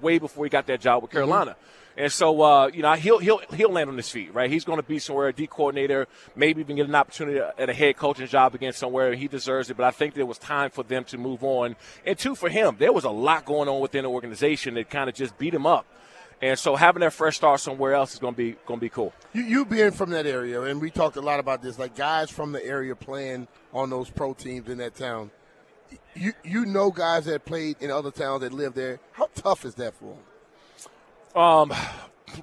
[0.01, 1.57] way before he got that job with Carolina.
[1.97, 4.51] And so, uh, you know, he'll he'll he'll land on his feet, right?
[4.51, 7.73] He's going to be somewhere a D coordinator, maybe even get an opportunity at a
[7.73, 9.15] head coaching job again somewhere.
[9.15, 11.77] He deserves it, but I think there was time for them to move on.
[12.05, 15.09] And two, for him, there was a lot going on within the organization that kind
[15.09, 15.87] of just beat him up.
[16.43, 18.89] And so, having that fresh start somewhere else is going to be going to be
[18.89, 19.13] cool.
[19.33, 22.29] You, you being from that area, and we talked a lot about this, like guys
[22.29, 25.31] from the area playing on those pro teams in that town.
[26.17, 28.99] You you know guys that played in other towns that live there.
[29.13, 30.25] How tough is that for them?
[31.35, 31.73] Um,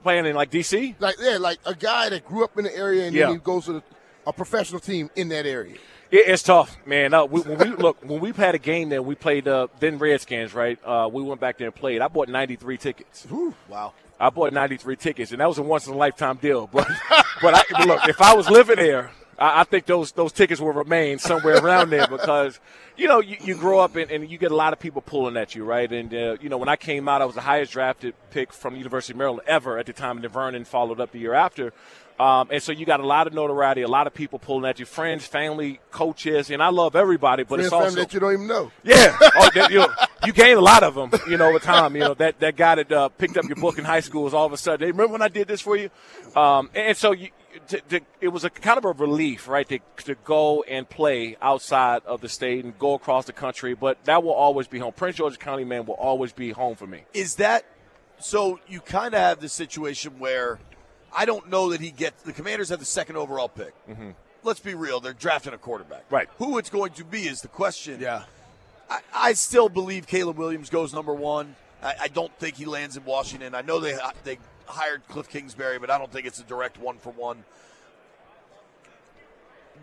[0.03, 3.05] playing in like DC, Like yeah, like a guy that grew up in the area
[3.07, 3.27] and Yeah.
[3.27, 3.83] then he goes to the,
[4.27, 5.75] a professional team in that area.
[6.11, 7.13] It, it's tough, man.
[7.13, 9.97] Uh, we, when we look when we had a game there, we played uh, then
[9.97, 10.77] Redskins, right?
[10.83, 12.01] Uh, we went back there and played.
[12.01, 13.25] I bought ninety three tickets.
[13.69, 13.93] wow.
[14.19, 16.69] I bought 93 tickets, and that was a once in a lifetime deal.
[16.71, 16.87] But,
[17.41, 19.09] but I, but look, if I was living there,
[19.41, 22.59] I, I think those those tickets will remain somewhere around there because,
[22.95, 25.35] you know, you, you grow up and, and you get a lot of people pulling
[25.35, 25.91] at you, right?
[25.91, 28.73] And uh, you know, when I came out, I was the highest drafted pick from
[28.73, 31.33] the University of Maryland ever at the time, and then Vernon followed up the year
[31.33, 31.73] after.
[32.19, 34.77] Um, and so you got a lot of notoriety, a lot of people pulling at
[34.79, 38.33] you, friends, family, coaches, and I love everybody, but Friends, it's also that you don't
[38.33, 38.71] even know.
[38.83, 39.87] yeah, oh, that, you, know,
[40.27, 41.95] you gain a lot of them, you know, over time.
[41.95, 44.35] You know that that guy that uh, picked up your book in high school was
[44.35, 44.85] all of a sudden.
[44.85, 45.89] Hey, remember when I did this for you?
[46.35, 47.29] Um, and so you,
[47.67, 51.37] to, to, it was a kind of a relief, right, to, to go and play
[51.41, 53.73] outside of the state and go across the country.
[53.73, 54.93] But that will always be home.
[54.93, 57.03] Prince George's County man will always be home for me.
[57.13, 57.65] Is that
[58.19, 58.59] so?
[58.67, 60.59] You kind of have the situation where
[61.15, 63.73] I don't know that he gets the Commanders have the second overall pick.
[63.87, 64.11] Mm-hmm.
[64.43, 66.05] Let's be real; they're drafting a quarterback.
[66.09, 66.29] Right.
[66.37, 67.99] Who it's going to be is the question.
[67.99, 68.23] Yeah.
[68.89, 71.55] I, I still believe Caleb Williams goes number one.
[71.81, 73.55] I, I don't think he lands in Washington.
[73.55, 74.37] I know they they
[74.71, 77.43] hired Cliff Kingsbury, but I don't think it's a direct one for one.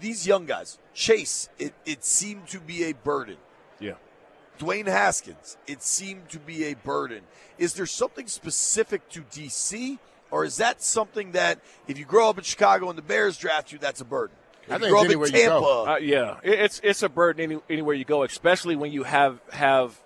[0.00, 3.36] These young guys, Chase, it, it seemed to be a burden.
[3.80, 3.94] Yeah.
[4.58, 7.22] Dwayne Haskins, it seemed to be a burden.
[7.58, 9.98] Is there something specific to DC,
[10.30, 13.72] or is that something that if you grow up in Chicago and the Bears draft
[13.72, 14.36] you, that's a burden?
[14.64, 15.66] If I you think grow up it's in Tampa.
[15.66, 19.98] Uh, yeah, it's it's a burden any, anywhere you go, especially when you have have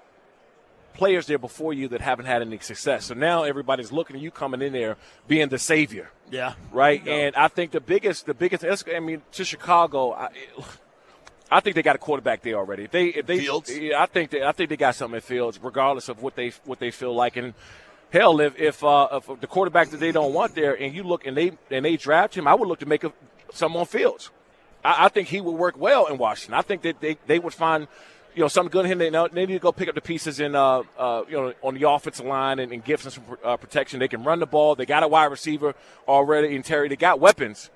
[0.95, 3.07] players there before you that haven't had any success.
[3.07, 6.11] So now everybody's looking at you coming in there being the savior.
[6.31, 6.55] Yeah.
[6.73, 7.07] Right.
[7.07, 10.29] And I think the biggest, the biggest, I mean, to Chicago, I,
[11.51, 12.85] I think they got a quarterback there already.
[12.85, 13.71] If they, if they, Fields?
[13.71, 16.79] I think they, I think they got something in Fields, regardless of what they, what
[16.79, 17.37] they feel like.
[17.37, 17.53] And
[18.11, 21.27] hell, if if, uh, if the quarterback that they don't want there, and you look
[21.27, 23.13] and they and they draft him, I would look to make a,
[23.53, 24.31] some on Fields.
[24.83, 26.55] I, I think he would work well in Washington.
[26.55, 27.87] I think that they, they would find
[28.35, 28.99] you know, something good in him.
[28.99, 31.55] They, know, they need to go pick up the pieces in, uh, uh, you know,
[31.63, 34.01] on the offensive line and, and give them some uh, protection.
[34.01, 34.75] They can run the ball.
[34.75, 35.75] They got a wide receiver
[36.09, 36.89] already in Terry.
[36.89, 37.71] They got weapons,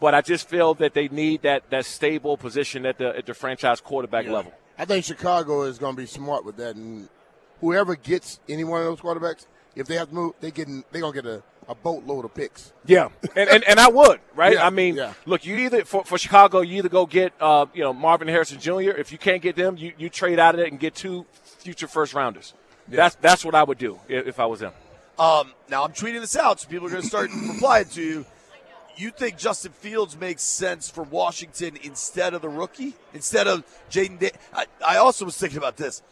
[0.00, 3.34] but I just feel that they need that that stable position at the at the
[3.34, 4.52] franchise quarterback level.
[4.76, 7.08] I think Chicago is going to be smart with that, and
[7.60, 11.00] whoever gets any one of those quarterbacks, if they have to move, they getting they're
[11.00, 12.72] gonna get a, a boatload of picks.
[12.86, 14.54] Yeah, and, and, and I would, right?
[14.54, 15.14] Yeah, I mean, yeah.
[15.26, 18.60] look, you either for, for Chicago, you either go get uh, you know Marvin Harrison
[18.60, 18.90] Jr.
[18.90, 21.26] If you can't get them, you, you trade out of it and get two
[21.58, 22.54] future first rounders.
[22.88, 24.72] That's that's what I would do if, if I was them.
[25.18, 28.26] Um, now I'm tweeting this out, so people are going to start replying to you.
[28.96, 34.20] You think Justin Fields makes sense for Washington instead of the rookie, instead of Jayden?
[34.20, 36.02] Da- I, I also was thinking about this.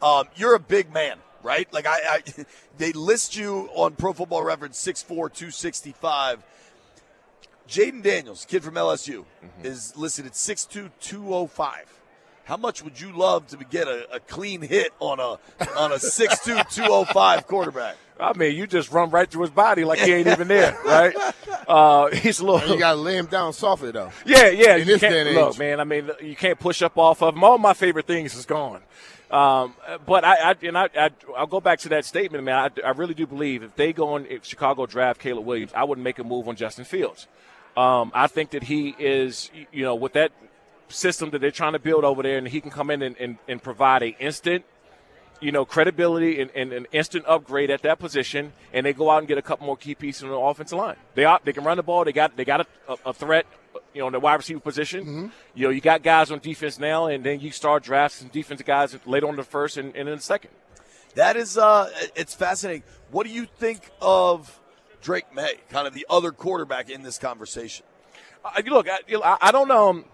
[0.00, 1.72] Um, you're a big man, right?
[1.72, 2.22] Like I, I,
[2.78, 6.42] they list you on Pro Football Reference 6'4", 265.
[7.68, 9.66] Jayden Daniels, kid from LSU, mm-hmm.
[9.66, 11.98] is listed at 6'2", 205.
[12.44, 15.38] How much would you love to get a, a clean hit on a
[15.78, 17.96] on a 6'2", 205 quarterback?
[18.20, 21.14] I mean, you just run right through his body like he ain't even there, right?
[21.68, 22.68] Uh, he's a little.
[22.68, 24.10] you got to lay him down softly though.
[24.26, 24.74] Yeah, yeah.
[24.74, 25.58] In you this can't, day and look, age.
[25.58, 25.80] man.
[25.80, 27.44] I mean, you can't push up off of him.
[27.44, 28.80] All my favorite things is gone.
[29.30, 32.70] Um, but I, I and I, I, I'll go back to that statement, man.
[32.84, 35.84] I, I really do believe if they go on, if Chicago draft Caleb Williams, I
[35.84, 37.26] wouldn't make a move on Justin Fields.
[37.76, 40.32] Um, I think that he is, you know, with that
[40.88, 43.38] system that they're trying to build over there, and he can come in and, and,
[43.48, 44.64] and provide a instant
[45.42, 49.18] you know, credibility and, and an instant upgrade at that position, and they go out
[49.18, 50.96] and get a couple more key pieces on the offensive line.
[51.14, 52.04] They are, they can run the ball.
[52.04, 53.44] They got they got a, a, threat,
[53.92, 55.04] you know, in the wide receiver position.
[55.54, 58.96] You know, you got guys on defense now, and then you start drafting defensive guys
[59.04, 60.52] later on in the first and, and in the second.
[61.16, 62.84] That is, uh, it's fascinating.
[63.10, 64.60] What do you think of
[65.02, 67.84] Drake Maye, kind of the other quarterback in this conversation?
[68.44, 70.04] Uh, look, I, I, I don't know.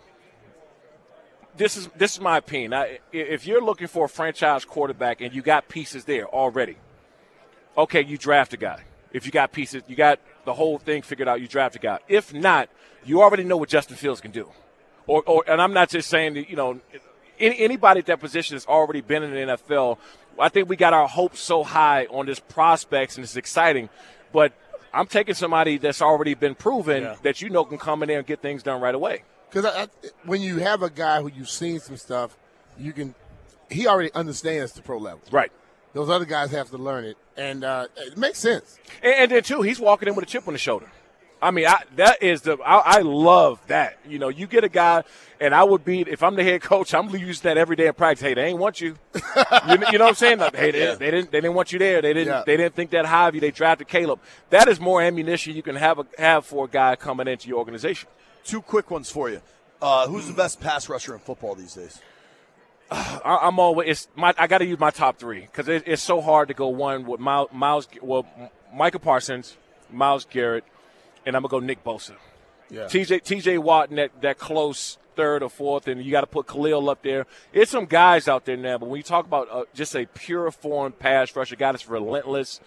[1.59, 2.73] This is this is my opinion.
[2.73, 6.77] I, if you're looking for a franchise quarterback and you got pieces there already,
[7.77, 8.83] okay, you draft a guy.
[9.13, 11.41] If you got pieces, you got the whole thing figured out.
[11.41, 11.99] You draft a guy.
[12.09, 12.69] If not,
[13.05, 14.49] you already know what Justin Fields can do.
[15.07, 16.81] Or, or and I'm not just saying that you know
[17.41, 19.99] any, anybody at that position has already been in the NFL.
[20.39, 23.89] I think we got our hopes so high on this prospects and it's exciting,
[24.33, 24.53] but
[24.95, 27.17] I'm taking somebody that's already been proven Yeah.
[27.23, 29.25] that you know can come in there and get things done right away.
[29.51, 29.89] Because
[30.25, 32.37] when you have a guy who you've seen some stuff,
[32.79, 33.15] you can.
[33.71, 35.21] He already understands the pro level.
[35.31, 35.53] Right.
[35.95, 38.79] Those other guys have to learn it, and uh, it makes sense.
[39.03, 40.87] And, and then too, he's walking in with a chip on his shoulder.
[41.41, 43.99] I mean, I, that is the I, I love that.
[44.07, 45.05] You know, you get a guy,
[45.41, 47.95] and I would be if I'm the head coach, I'm using that every day in
[47.95, 48.23] practice.
[48.27, 48.97] Hey, they ain't want you.
[49.15, 49.23] you,
[49.69, 50.39] you know what I'm saying?
[50.39, 52.03] Like, hey, they, they didn't they didn't want you there.
[52.03, 52.43] They didn't Yeah.
[52.45, 53.41] they didn't think that high of you.
[53.41, 54.19] They drafted Caleb.
[54.51, 57.59] That is more ammunition you can have a, have for a guy coming into your
[57.59, 58.09] organization.
[58.49, 59.43] Two quick ones for you.
[59.81, 62.01] Uh, who's the best pass rusher in football these days?
[62.91, 66.03] I, I'm always it's my I got to use my top three because it, it's
[66.03, 68.27] so hard to go one with Miles, Miles well
[68.75, 69.59] Micah Parsons,
[69.93, 70.65] Myles Garrett,
[71.27, 72.15] and I'm gonna go Nick Bosa.
[72.71, 72.85] Yeah.
[72.85, 76.47] TJ TJ Watt in that, that close third or fourth, and you got to put
[76.47, 77.27] Khalil up there.
[77.53, 80.51] It's some guys out there now, but when you talk about uh, just a pure
[80.51, 82.61] form pass rusher, guy that's relentless.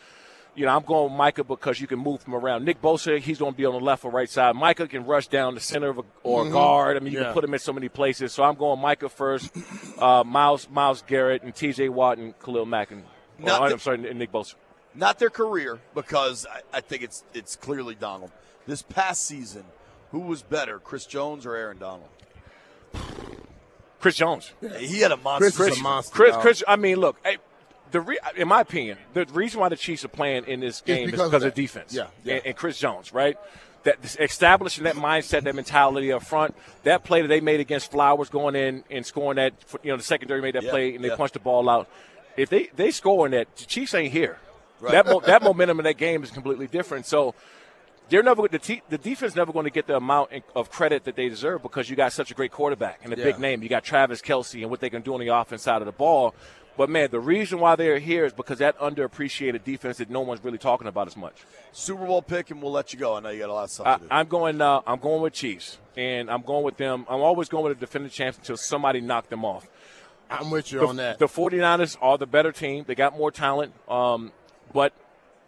[0.54, 2.66] You know, I'm going Micah because you can move him around.
[2.66, 4.54] Nick Bosa, he's going to be on the left or right side.
[4.56, 6.98] Micah can rush down the center of a, or a guard.
[6.98, 7.26] I mean, you Yeah.
[7.26, 8.34] can put him in so many places.
[8.34, 9.50] So I'm going Micah first,
[9.98, 11.88] uh, Miles Myles Garrett, and T.J.
[11.90, 12.92] Watt and Khalil Mack.
[12.92, 13.04] And,
[13.40, 14.56] Not oh, the- I'm sorry, and Nick Bosa.
[14.94, 18.32] Not their career, because I, I think it's it's clearly Donald.
[18.68, 19.64] This past season,
[20.12, 22.10] who was better, Chris Jones or Aaron Donald?
[24.02, 24.52] Chris Jones.
[24.80, 25.52] He had a monster.
[25.52, 26.14] Chris is a monster.
[26.14, 26.36] Chris.
[26.38, 26.64] Chris.
[26.68, 27.18] I mean, look.
[27.92, 31.06] The re- in my opinion, the reason why the Chiefs are playing in this game
[31.06, 31.94] is because because of of, defense.
[31.94, 32.36] Yeah, yeah.
[32.36, 33.38] And, and Chris Jones, right?
[33.84, 36.56] That establishing that mindset, that mentality up front.
[36.84, 39.54] That play that they made against Flowers, going in and scoring that.
[39.84, 41.90] You know, the secondary made that Yeah, play and they punched the ball out.
[42.38, 44.38] If they they score in that, the Chiefs ain't here.
[44.80, 44.92] Right.
[44.94, 47.06] That mo- that momentum in that game is completely different.
[47.06, 47.36] So.
[48.10, 51.16] They're never the, te- the defense never going to get the amount of credit that
[51.16, 53.24] they deserve because you got such a great quarterback and a Yeah.
[53.24, 53.64] big name.
[53.64, 55.94] You got Travis Kelce and what they can do on the offense side of the
[55.94, 56.36] ball.
[56.82, 60.44] But man, the reason why they're here is because that underappreciated defense that no one's
[60.44, 61.36] really talking about as much.
[61.72, 63.16] Super Bowl pick, and we'll let you go.
[63.16, 64.08] I know you got a lot of stuff I, to do.
[64.10, 64.60] I'm going.
[64.60, 67.06] Uh, I'm going with Chiefs, and I'm going with them.
[67.08, 69.70] I'm always going with the defending champs until somebody knocked them off.
[70.28, 71.20] I'm with you the, on that.
[71.20, 72.84] The 49ers are the better team.
[72.88, 73.74] They got more talent.
[73.88, 74.32] Um,
[74.74, 74.92] but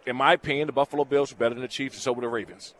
[0.06, 2.28] in my opinion, the Buffalo Bills are better than the Chiefs, and so were the
[2.28, 2.74] Ravens.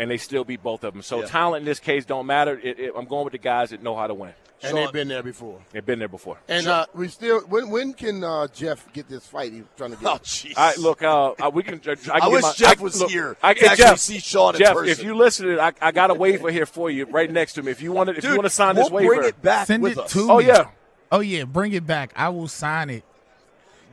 [0.00, 1.02] And they still beat both of them.
[1.02, 1.26] So Yeah.
[1.26, 2.58] talent in this case don't matter.
[2.58, 4.32] It, it, I'm going with the guys that know how to win.
[4.64, 5.60] And Shawne- they've been there before.
[5.72, 6.38] They've been there before.
[6.48, 9.96] And uh, we still, when when can uh, Jeff get this fight he's trying to
[9.96, 10.06] get?
[10.08, 10.56] Oh, jeez.
[10.56, 11.80] All right, look, uh, uh, we can.
[11.86, 13.98] I, can I get wish my- Jeff I- was look, here I, to actually Jeff,
[13.98, 14.88] see Shawne in Jeff, person.
[14.90, 17.54] if you listen, to it, I, I got a waiver here for you, right next
[17.54, 17.72] to me.
[17.72, 19.42] If you want to, if Dude, you want to sign we'll this waiver, bring it
[19.42, 20.12] back Send with it us.
[20.12, 20.46] to oh me.
[20.46, 20.68] yeah,
[21.10, 22.12] Oh yeah, bring it back.
[22.16, 23.04] I will sign it.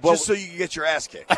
[0.03, 1.25] just so you can get your ass kicked.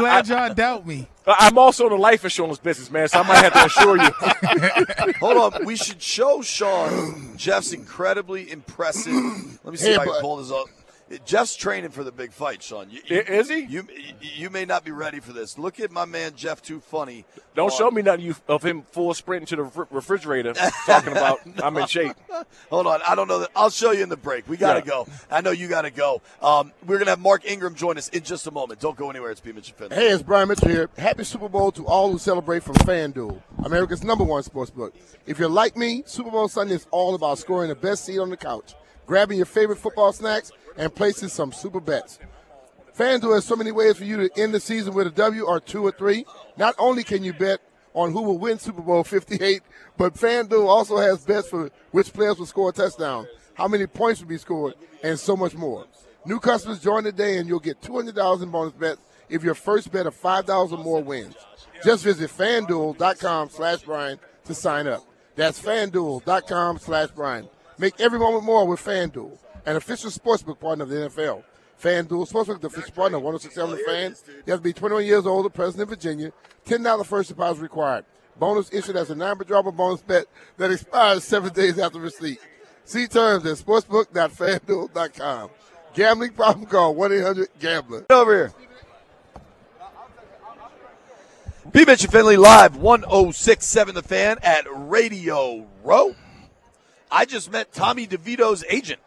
[0.00, 1.08] glad y'all doubt me.
[1.38, 3.08] I'm also in the life insurance business, man.
[3.08, 5.12] So I might have to assure you.
[5.20, 5.64] Hold on.
[5.64, 9.12] We should show Shawne Jeff's incredibly impressive.
[9.64, 10.66] Let me see Hey, if I can pull this up.
[11.24, 12.90] Jeff's training for the big fight, Shawne.
[12.90, 13.60] You, I- is he?
[13.64, 13.86] You
[14.20, 15.56] you may not be ready for this.
[15.58, 17.24] Look at my man Jeff Too Funny.
[17.54, 20.52] Don't on- show me none of him full sprinting to the refrigerator,
[20.86, 22.14] talking about I'm in shape.
[22.70, 23.00] Hold on.
[23.08, 23.50] I don't know that.
[23.56, 24.48] I'll show you in the break.
[24.48, 24.84] We got to Yeah.
[24.84, 25.06] go.
[25.30, 26.20] I know you got to go.
[26.42, 28.80] Um, we're going to have Mark Ingram join us in just a moment.
[28.80, 29.30] Don't go anywhere.
[29.30, 29.52] It's P.
[29.52, 29.96] Mitchell Finley.
[29.96, 30.90] Hey, it's Brian Mitchell here.
[30.98, 34.94] Happy Super Bowl to all who celebrate from FanDuel, America's number one sports book.
[35.26, 38.30] If you're like me, Super Bowl Sunday is all about scoring the best seat on
[38.30, 38.74] the couch,
[39.06, 42.18] grabbing your favorite football snacks, and places some super bets.
[42.96, 45.60] FanDuel has so many ways for you to end the season with a W or
[45.60, 46.24] two or three.
[46.56, 47.60] Not only can you bet
[47.94, 49.62] on who will win Super Bowl 58,
[49.96, 54.20] but FanDuel also has bets for which players will score a touchdown, how many points
[54.20, 55.86] will be scored, and so much more.
[56.24, 60.06] New customers join today and you'll get $200 in bonus bets if your first bet
[60.06, 61.34] of $5 or more wins.
[61.84, 65.04] Just visit fanduel.com slash Brian to sign up.
[65.36, 67.48] That's fanduel.com slash Brian.
[67.78, 71.44] Make every moment more with FanDuel, an official sportsbook partner of the NFL.
[71.80, 74.14] FanDuel Sportsbook, the official partner of 1067 The Fan.
[74.46, 76.32] You have to be 21 years old or present in Virginia.
[76.66, 78.04] $10 first deposit required.
[78.38, 80.26] Bonus issued as a non-withdrawable bonus bet
[80.56, 82.40] that expires seven days after receipt.
[82.84, 85.50] See terms at sportsbook.fanduel.com.
[85.94, 88.06] Gambling problem call 1-800-GAMBLER.
[88.08, 88.52] Get over here.
[91.72, 91.84] P.
[91.84, 96.14] Mitchell Finley live 1067 The Fan at Radio Row.
[97.10, 99.00] I just met Tommy DeVito's agent.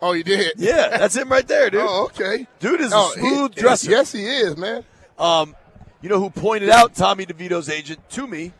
[0.00, 0.52] Oh, you did?
[0.56, 1.80] Yeah, that's him right there, dude.
[1.82, 2.46] Oh, okay.
[2.60, 3.90] Dude is a Oh, he- smooth dresser.
[3.90, 4.84] Yes, he is, man.
[5.18, 5.56] Um,
[6.00, 8.52] you know who pointed out Tommy DeVito's agent to me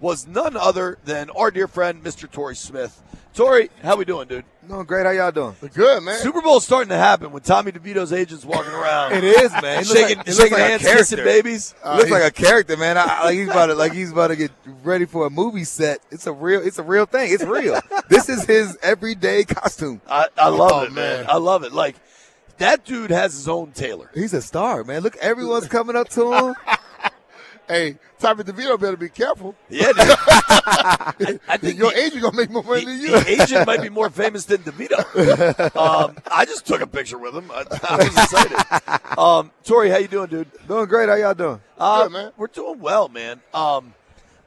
[0.00, 2.30] was none other than our dear friend, Mr.
[2.30, 3.02] Torrey Smith.
[3.34, 4.44] Torrey, how we doing, dude?
[4.68, 5.06] Doing great.
[5.06, 5.54] How y'all doing?
[5.72, 6.18] Good, man.
[6.18, 9.12] Super Bowl's starting to happen when Tommy DeVito's agent's walking around.
[9.14, 9.80] It is, man.
[9.80, 10.98] It shaking, like- shaking like hands, character.
[10.98, 11.74] kissing babies.
[11.82, 12.98] Uh, it looks like a character, man.
[12.98, 14.50] I, I- like he's about to like he's about to get
[14.84, 16.00] ready for a movie set.
[16.10, 16.60] It's a real.
[16.60, 17.32] It's a real thing.
[17.32, 17.80] It's real.
[18.10, 20.02] this is his everyday costume.
[20.06, 21.20] I, I love Oh, it, man.
[21.22, 21.26] man.
[21.30, 21.72] I love it.
[21.72, 21.96] Like
[22.58, 24.10] that dude has his own tailor.
[24.14, 25.02] He's a star, man.
[25.02, 26.54] Look, everyone's coming up to him.
[27.68, 29.54] Hey, Tommy DeVito better be careful.
[29.68, 29.96] Yeah, dude.
[29.98, 33.10] I, I think Your the, agent gonna make more money than you.
[33.10, 34.98] the agent might be more famous than DeVito.
[35.78, 37.50] Um, I just took a picture with him.
[37.52, 39.18] I, I was excited.
[39.18, 40.48] Um, Torrey, how you doing, dude?
[40.66, 41.08] Doing great.
[41.08, 41.60] How y'all doing?
[41.78, 42.32] Uh, Good, man.
[42.36, 43.40] We're doing well, man.
[43.52, 43.94] Um,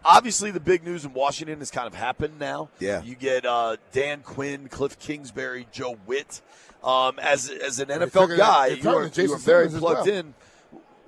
[0.04, 2.70] obviously, the big news in Washington has kind of happened now.
[2.80, 3.02] Yeah.
[3.04, 6.42] You get uh, Dan Quinn, Cliff Kingsbury, Joe Whitt.
[6.84, 10.18] Um, as as an NFL guy, you are, you are very plugged well.
[10.18, 10.34] in.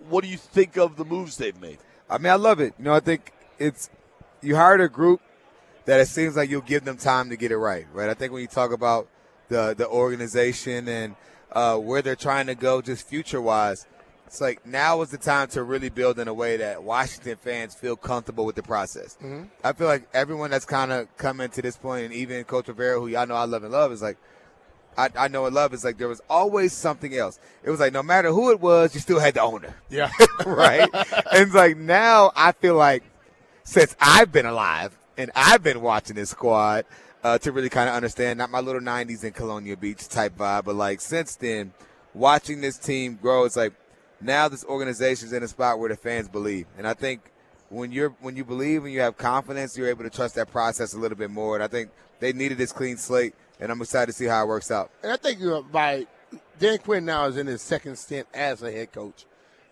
[0.10, 1.80] What do you think of the moves they've made?
[2.10, 2.74] I mean, I love it.
[2.78, 3.90] You know, I think it's
[4.42, 5.22] you hired a group
[5.86, 8.10] that it seems like you'll give them time to get it right, right?
[8.10, 9.08] I think when you talk about
[9.50, 11.16] the the organization and
[11.52, 13.86] uh, where they're trying to go, just future wise,
[14.26, 17.76] it's like now is the time to really build in a way that Washington fans
[17.76, 19.18] feel comfortable with the process.
[19.64, 23.00] I feel like everyone that's kind of coming to this point, and even Coach Rivera,
[23.00, 24.18] who y'all know I love and love, is like.
[24.98, 27.40] I, I know and love is like there was always something else.
[27.64, 30.12] It was like no matter who it was, you still had the owner Yeah.
[30.46, 30.90] right?
[30.94, 33.04] and it's like now I feel like
[33.64, 36.86] since I've been alive and I've been watching this squad
[37.24, 40.66] uh, to really kind of understand, not my little 90s in Colonial Beach type vibe,
[40.66, 41.74] but like since then,
[42.14, 43.74] watching this team grow, it's like
[44.20, 46.66] now this organization's in a spot where the fans believe.
[46.78, 47.22] And I think
[47.70, 50.94] when you're when you believe and you have confidence, you're able to trust that process
[50.94, 51.56] a little bit more.
[51.56, 54.48] And I think they needed this clean slate, and I'm excited to see how it
[54.48, 54.92] works out.
[55.02, 56.06] And I think uh, by
[56.60, 59.26] Dan Quinn now is in his second stint as a head coach,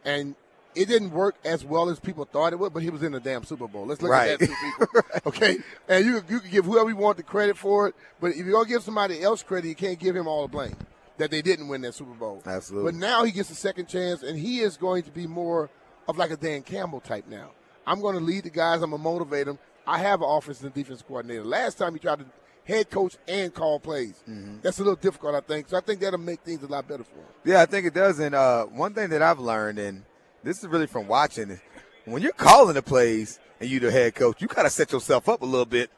[0.06, 0.36] and
[0.74, 2.74] it didn't work as well as people thought it would.
[2.74, 3.86] But he was in the damn Super Bowl.
[3.86, 4.32] Let's look Right.
[4.32, 4.88] at that, two people.
[5.28, 5.58] okay?
[5.90, 8.54] And you you can give whoever you want the credit for it, but if you're
[8.54, 10.76] gonna give somebody else credit, you can't give him all the blame
[11.18, 12.42] that they didn't win that Super Bowl.
[12.46, 12.92] Absolutely.
[12.94, 15.70] But now he gets a second chance, and he is going to be more
[16.08, 17.52] of like a Dan Campbell type now.
[17.86, 18.82] I'm going to lead the guys.
[18.82, 19.60] I'm going to motivate them.
[19.86, 21.44] I have an offensive and defense coordinator.
[21.44, 22.26] Last time he tried to
[22.72, 24.24] head coach and call plays.
[24.62, 25.70] That's a little difficult, I think.
[25.70, 27.26] So I think that'll make things a lot better for him.
[27.44, 28.20] Yeah, I think it does.
[28.20, 30.04] And uh, one thing that I've learned, and
[30.44, 31.60] this is really from watching, is
[32.06, 35.42] when you're calling the plays and you're the head coach, you gotta set yourself up
[35.42, 35.92] a little bit,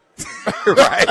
[0.67, 1.07] right?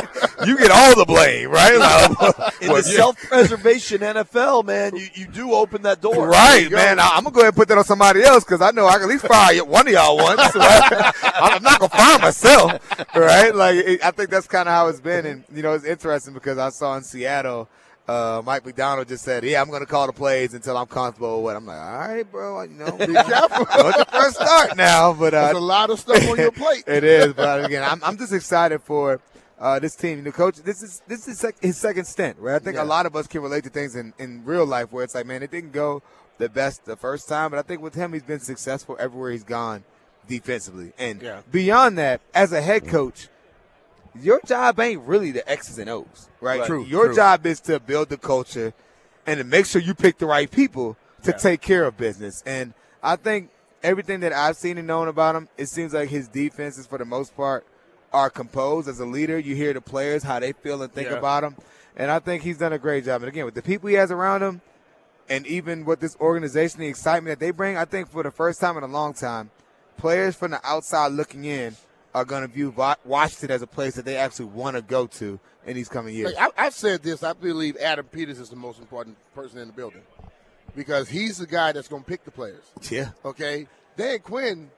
[0.47, 1.77] you get all the blame, right?
[1.77, 6.29] Like, In the self-preservation NFL, man, you, you do open that door.
[6.29, 6.99] Right, man.
[6.99, 8.95] I, am gonna go ahead and put that on somebody else because I know I
[8.95, 10.41] can at least fire one of y'all once.
[10.63, 11.13] Right?
[11.25, 13.55] I'm not gonna fire myself, right?
[13.55, 16.35] Like it, I think that's kind of how it's been, and you know it's interesting
[16.35, 17.69] because I saw in Seattle.
[18.09, 21.37] Uh, Mike Macdonald just said, "Yeah, I'm going to call the plays until I'm comfortable
[21.43, 22.63] with." what." I'm like, "All right, bro.
[22.63, 23.65] You know, be careful.
[23.65, 26.85] What's the first start now?" But uh, There's a lot of stuff on your plate.
[26.89, 29.21] it is, but again, I'm, I'm just excited for
[29.61, 30.19] uh, this team.
[30.19, 32.57] You know, coach, this is this is sec- his second stint, right?
[32.57, 32.83] I think Yeah.
[32.83, 35.27] a lot of us can relate to things in, in real life where it's like,
[35.27, 36.03] man, it didn't go
[36.39, 39.45] the best the first time, but I think with him, he's been successful everywhere he's
[39.45, 39.85] gone
[40.27, 40.93] defensively.
[40.99, 41.43] And Yeah.
[41.53, 43.29] beyond that, as a head coach,
[44.21, 46.61] your job ain't really the X's and O's, right?
[46.61, 46.67] Right.
[46.67, 47.17] True, Your true.
[47.17, 48.73] job is to build the culture
[49.27, 52.43] and to make sure you pick the right people to take care of business.
[52.45, 53.51] And I think
[53.83, 57.05] everything that I've seen and known about him, it seems like his defenses, for the
[57.05, 57.65] most part,
[58.13, 58.89] are composed.
[58.89, 61.19] As a leader, you hear the players how they feel and think Yeah.
[61.19, 61.57] about him,
[61.97, 63.23] and I think he's done a great job.
[63.23, 64.61] And again, with the people he has around him,
[65.29, 68.61] and even with this organization, the excitement that they bring, I think for the first
[68.61, 69.51] time in a long time,
[69.97, 71.77] players from the outside looking in
[72.15, 75.41] are going to view Washington as a place that they actually want to go to
[75.67, 76.35] in these coming years.
[76.35, 77.23] Like, I, I've said this.
[77.23, 80.03] I believe Adam Peters is the most important person in the building
[80.77, 82.65] because he's the guy that's going to pick the players.
[82.91, 83.11] yeah.
[83.25, 84.71] Okay, Dan Quinn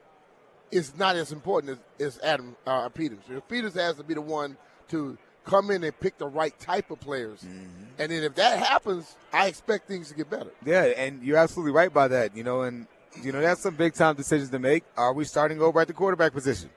[0.71, 3.19] is not as important as, as Adam uh, Peters.
[3.49, 4.57] Peters has to be the one
[4.89, 7.85] to come in and pick the right type of players, Mm-hmm.
[7.99, 10.51] and then if that happens, I expect things to get better.
[10.65, 12.37] Yeah, and you're absolutely right by that.
[12.37, 12.87] You know, and
[13.23, 14.85] you know that's some big time decisions to make.
[14.97, 16.71] Are we starting over at the quarterback position?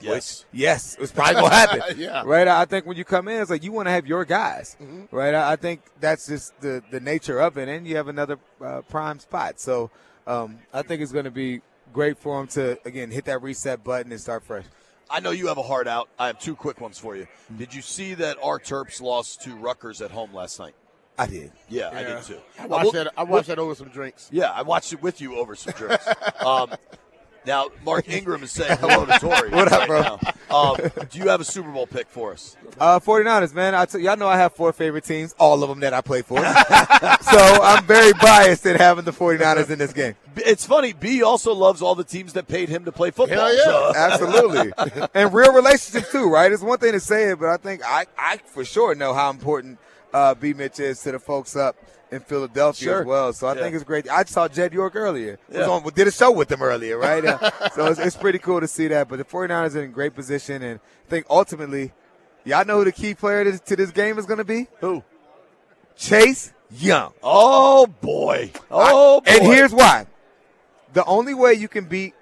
[0.00, 0.44] Yes.
[0.52, 1.98] Yes, it's probably gonna happen.
[1.98, 2.22] Yeah.
[2.24, 2.46] Right.
[2.48, 4.76] I think when you come in, it's like you want to have your guys.
[4.80, 5.14] Mm-hmm.
[5.14, 5.34] Right.
[5.34, 8.82] I I think that's just the the nature of it, and you have another uh,
[8.82, 9.58] prime spot.
[9.60, 9.90] So
[10.26, 11.60] um, I think it's going to be
[11.92, 14.64] great for him to again hit that reset button and start fresh.
[15.10, 16.08] I know you have a heart out.
[16.18, 17.26] I have two quick ones for you.
[17.56, 20.74] Did you see that our Terps lost to Rutgers at home last night?
[21.18, 21.50] I did.
[21.70, 22.38] Yeah, I did too.
[22.60, 23.12] I Uh, watched we'll- that.
[23.16, 24.28] I watched that over some drinks.
[24.30, 26.06] Yeah, I watched it with you over some drinks.
[26.44, 26.74] um,
[27.46, 29.50] now, Mark Ingram is saying hello to Torrey.
[29.50, 30.56] What up, right bro?
[30.56, 30.76] Um,
[31.10, 32.56] do you have a Super Bowl pick for us?
[32.78, 33.74] Uh, 49ers, man.
[33.74, 36.22] I t- y'all know I have four favorite teams, all of them that I play
[36.22, 36.38] for.
[36.42, 40.14] so I'm very biased in having the 49ers in this game.
[40.36, 40.92] It's funny.
[40.92, 43.38] B also loves all the teams that paid him to play football.
[43.38, 43.64] Hell yeah.
[43.64, 44.72] So- Absolutely.
[45.14, 46.50] and real relationships too, right?
[46.52, 49.30] It's one thing to say it, but I think I, I for sure know how
[49.30, 49.78] important
[50.12, 51.76] uh, B Mitch is to the folks up
[52.10, 53.00] in Philadelphia Sure.
[53.00, 53.32] as well.
[53.32, 53.60] So I Yeah.
[53.62, 54.08] think it's great.
[54.10, 55.38] I saw Jed York earlier.
[55.48, 55.68] Was Yeah.
[55.68, 57.24] on, did a show with him earlier, right?
[57.26, 59.08] Uh, so it's, it's pretty cool to see that.
[59.08, 61.92] But the 49ers are in great position, and I think ultimately,
[62.44, 64.68] y'all know who the key player to, to this game is going to be?
[64.80, 65.02] Who?
[65.96, 67.12] Chase Young.
[67.22, 68.52] Oh boy.
[68.70, 69.30] Oh boy.
[69.30, 70.06] And here's why.
[70.92, 72.14] The only way you can beat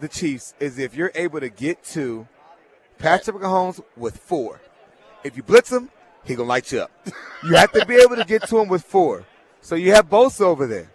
[0.00, 2.26] the Chiefs is if you're able to get to
[2.98, 4.60] Patrick Mahomes with four.
[5.24, 5.90] If you blitz him,
[6.24, 6.90] he gonna light you up.
[7.42, 9.24] You have to be able to get to him with four.
[9.62, 10.90] So you have Bosa over there.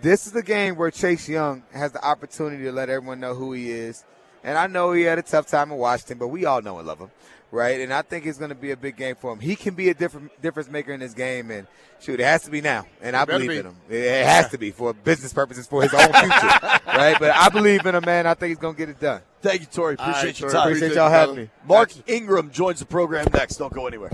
[0.00, 3.52] This is the game where Chase Young has the opportunity to let everyone know who
[3.52, 4.04] he is.
[4.44, 6.86] And I know he had a tough time in Washington, but we all know and
[6.86, 7.10] love him,
[7.52, 7.80] right?
[7.80, 9.38] And I think it's going to be a big game for him.
[9.38, 11.68] He can be a different difference maker in this game, and
[12.00, 12.86] shoot, it has to be now.
[13.00, 13.58] And I believe be.
[13.58, 13.76] in him.
[13.88, 17.16] It has to be for business purposes, for his own future, right?
[17.20, 18.26] But I believe in him, man.
[18.26, 19.20] I think he's going to get it done.
[19.42, 19.94] Thank you, Torrey.
[19.94, 20.52] Appreciate right, your Torrey.
[20.52, 20.62] time.
[20.62, 21.50] Appreciate Appreciate y'all having me.
[21.66, 23.56] Mark Ingram joins the program next.
[23.56, 24.10] Don't go anywhere.